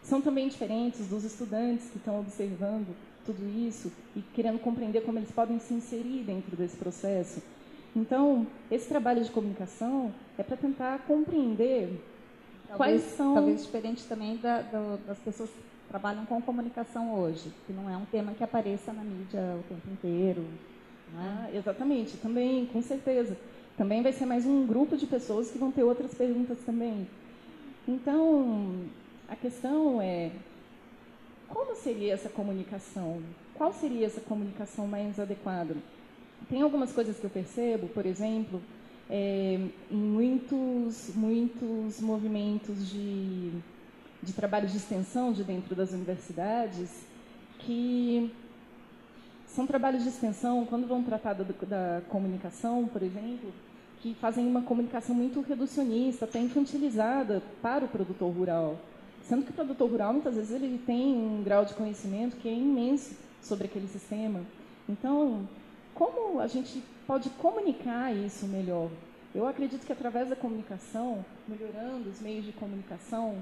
[0.01, 2.95] São também diferentes dos estudantes que estão observando
[3.26, 7.43] tudo isso e querendo compreender como eles podem se inserir dentro desse processo.
[7.93, 11.89] Então, esse trabalho de comunicação é para tentar compreender
[12.70, 13.34] talvez, quais são.
[13.34, 17.97] Talvez diferente também da, da, das pessoas que trabalham com comunicação hoje, que não é
[17.97, 20.45] um tema que apareça na mídia o tempo inteiro,
[21.15, 23.36] ah, exatamente, também, com certeza.
[23.78, 27.07] Também vai ser mais um grupo de pessoas que vão ter outras perguntas também.
[27.88, 28.86] Então,
[29.28, 30.32] a questão é
[31.47, 33.22] como seria essa comunicação?
[33.55, 35.76] Qual seria essa comunicação mais adequada?
[36.47, 38.61] Tem algumas coisas que eu percebo, por exemplo,
[39.10, 43.51] é, em muitos, muitos movimentos de,
[44.22, 46.89] de trabalho de extensão de dentro das universidades,
[47.60, 48.32] que
[49.47, 53.51] são trabalhos de extensão, quando vão tratar da, da comunicação, por exemplo,
[53.99, 58.80] que fazem uma comunicação muito reducionista, até infantilizada para o produtor rural.
[59.24, 62.53] Sendo que o produtor rural, muitas vezes, ele tem um grau de conhecimento que é
[62.53, 64.41] imenso sobre aquele sistema.
[64.88, 65.47] Então,
[65.99, 68.89] como a gente pode comunicar isso melhor?
[69.35, 73.35] Eu acredito que através da comunicação, melhorando os meios de comunicação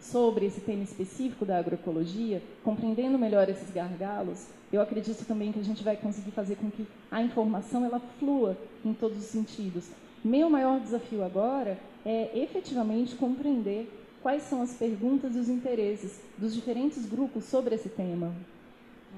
[0.00, 5.64] sobre esse tema específico da agroecologia, compreendendo melhor esses gargalos, eu acredito também que a
[5.64, 9.90] gente vai conseguir fazer com que a informação ela flua em todos os sentidos.
[10.24, 11.76] Meu maior desafio agora
[12.06, 13.90] é efetivamente compreender
[14.22, 18.32] quais são as perguntas e os interesses dos diferentes grupos sobre esse tema.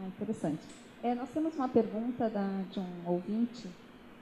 [0.00, 0.81] Ah, interessante.
[1.02, 3.68] É, nós temos uma pergunta da, de um ouvinte.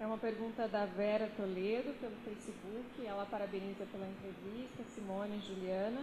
[0.00, 3.06] É uma pergunta da Vera Toledo pelo Facebook.
[3.06, 6.00] Ela parabeniza pela entrevista, Simone e Juliana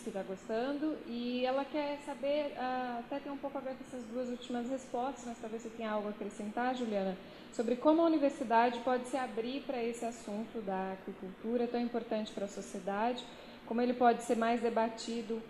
[0.00, 3.84] que está gostando e ela quer saber, uh, até tem um pouco a ver com
[3.84, 7.16] essas duas últimas respostas, mas talvez você tenha algo a acrescentar, Juliana,
[7.52, 12.46] sobre como a universidade pode se abrir para esse assunto da agricultura tão importante para
[12.46, 13.24] a sociedade,
[13.66, 15.40] como ele pode ser mais debatido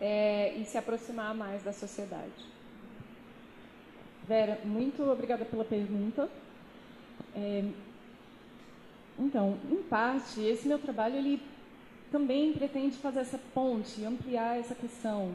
[0.00, 2.59] é, e se aproximar mais da sociedade.
[4.26, 6.28] Vera, muito obrigada pela pergunta.
[7.34, 7.64] É,
[9.18, 11.40] então, em parte, esse meu trabalho ele
[12.10, 15.32] também pretende fazer essa ponte, ampliar essa questão.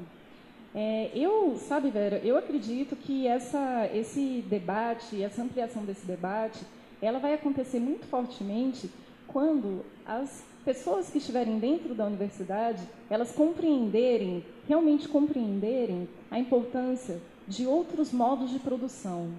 [0.74, 6.60] É, eu, sabe, Vera, eu acredito que essa, esse debate, essa ampliação desse debate,
[7.02, 8.90] ela vai acontecer muito fortemente
[9.28, 17.66] quando as pessoas que estiverem dentro da universidade, elas compreenderem, realmente compreenderem a importância de
[17.66, 19.30] outros modos de produção.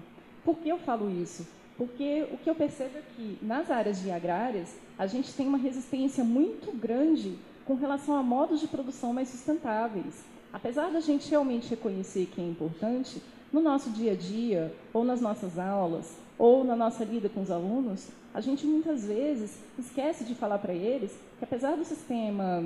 [0.43, 1.45] Por que eu falo isso?
[1.77, 5.57] Porque o que eu percebo é que nas áreas de agrárias, a gente tem uma
[5.57, 10.23] resistência muito grande com relação a modos de produção mais sustentáveis.
[10.51, 15.21] Apesar da gente realmente reconhecer que é importante, no nosso dia a dia, ou nas
[15.21, 20.33] nossas aulas, ou na nossa lida com os alunos, a gente muitas vezes esquece de
[20.35, 22.63] falar para eles que apesar do sistema,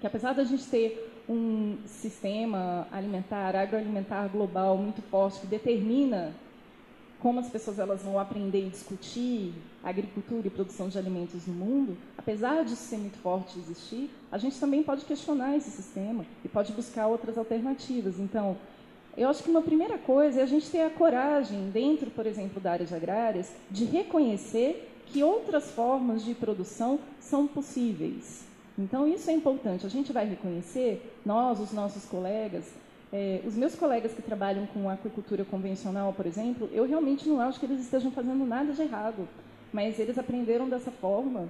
[0.00, 6.32] que apesar da gente ter um sistema alimentar, agroalimentar global muito forte que determina
[7.18, 9.52] como as pessoas elas vão aprender e discutir
[9.82, 14.60] agricultura e produção de alimentos no mundo, apesar de ser muito forte existir, a gente
[14.60, 18.18] também pode questionar esse sistema e pode buscar outras alternativas.
[18.18, 18.56] Então,
[19.16, 22.60] eu acho que uma primeira coisa é a gente ter a coragem, dentro, por exemplo,
[22.60, 28.44] da área de agrárias, de reconhecer que outras formas de produção são possíveis.
[28.78, 29.86] Então, isso é importante.
[29.86, 32.64] A gente vai reconhecer, nós, os nossos colegas,
[33.12, 37.58] é, os meus colegas que trabalham com aquicultura convencional, por exemplo, eu realmente não acho
[37.58, 39.28] que eles estejam fazendo nada de errado,
[39.72, 41.48] mas eles aprenderam dessa forma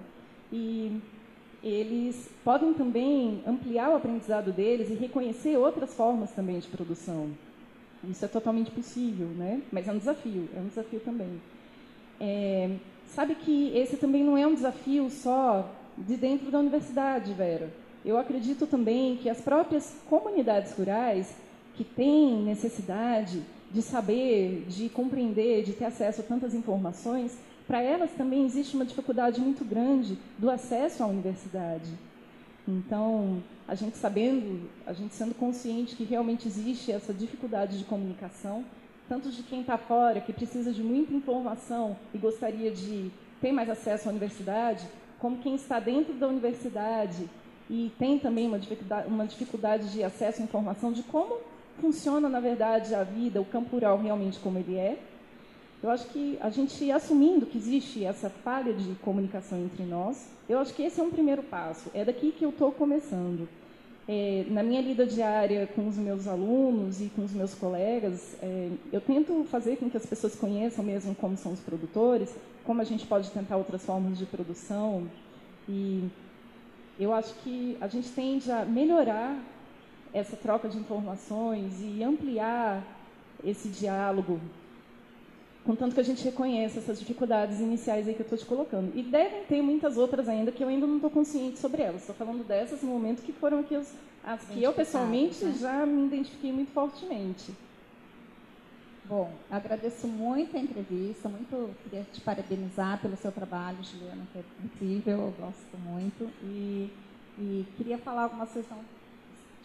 [0.52, 1.00] e
[1.62, 7.30] eles podem também ampliar o aprendizado deles e reconhecer outras formas também de produção.
[8.08, 9.62] Isso é totalmente possível, né?
[9.72, 11.40] Mas é um desafio, é um desafio também.
[12.20, 15.68] É, sabe que esse também não é um desafio só
[15.98, 17.70] de dentro da universidade, Vera.
[18.04, 21.34] Eu acredito também que as próprias comunidades rurais
[21.74, 27.36] que têm necessidade de saber, de compreender, de ter acesso a tantas informações,
[27.66, 31.90] para elas também existe uma dificuldade muito grande do acesso à universidade.
[32.66, 38.64] Então, a gente sabendo, a gente sendo consciente que realmente existe essa dificuldade de comunicação,
[39.08, 43.68] tanto de quem está fora, que precisa de muita informação e gostaria de ter mais
[43.68, 44.86] acesso à universidade,
[45.18, 47.28] como quem está dentro da universidade
[47.68, 51.38] e tem também uma dificuldade, uma dificuldade de acesso à informação de como
[51.80, 54.98] funciona, na verdade, a vida, o campo rural realmente como ele é.
[55.82, 60.58] Eu acho que a gente assumindo que existe essa falha de comunicação entre nós, eu
[60.58, 61.90] acho que esse é um primeiro passo.
[61.92, 63.48] É daqui que eu estou começando.
[64.08, 68.70] É, na minha lida diária com os meus alunos e com os meus colegas, é,
[68.92, 72.32] eu tento fazer com que as pessoas conheçam mesmo como são os produtores,
[72.66, 75.08] como a gente pode tentar outras formas de produção.
[75.68, 76.08] E
[76.98, 79.38] eu acho que a gente tende a melhorar
[80.12, 82.82] essa troca de informações e ampliar
[83.44, 84.40] esse diálogo,
[85.64, 88.92] contanto que a gente reconheça essas dificuldades iniciais aí que eu estou te colocando.
[88.96, 92.00] E devem ter muitas outras ainda que eu ainda não estou consciente sobre elas.
[92.00, 93.94] Estou falando dessas no momento que foram aqui as,
[94.24, 95.54] as que eu pessoalmente né?
[95.58, 97.52] já me identifiquei muito fortemente.
[99.08, 104.42] Bom, agradeço muito a entrevista, muito queria te parabenizar pelo seu trabalho, Juliana, que é
[104.64, 106.24] incrível, eu gosto muito.
[106.42, 106.92] E,
[107.38, 108.84] e queria falar algumas questões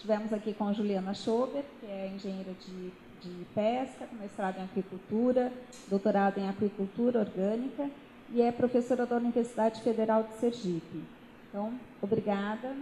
[0.02, 2.90] Tivemos aqui com a Juliana Schober, que é engenheira de,
[3.22, 5.54] de pesca, mestrado em aquicultura,
[5.88, 7.88] doutorado em aquicultura orgânica
[8.32, 11.04] e é professora da Universidade Federal de Sergipe.
[11.48, 11.72] Então,
[12.02, 12.76] obrigada.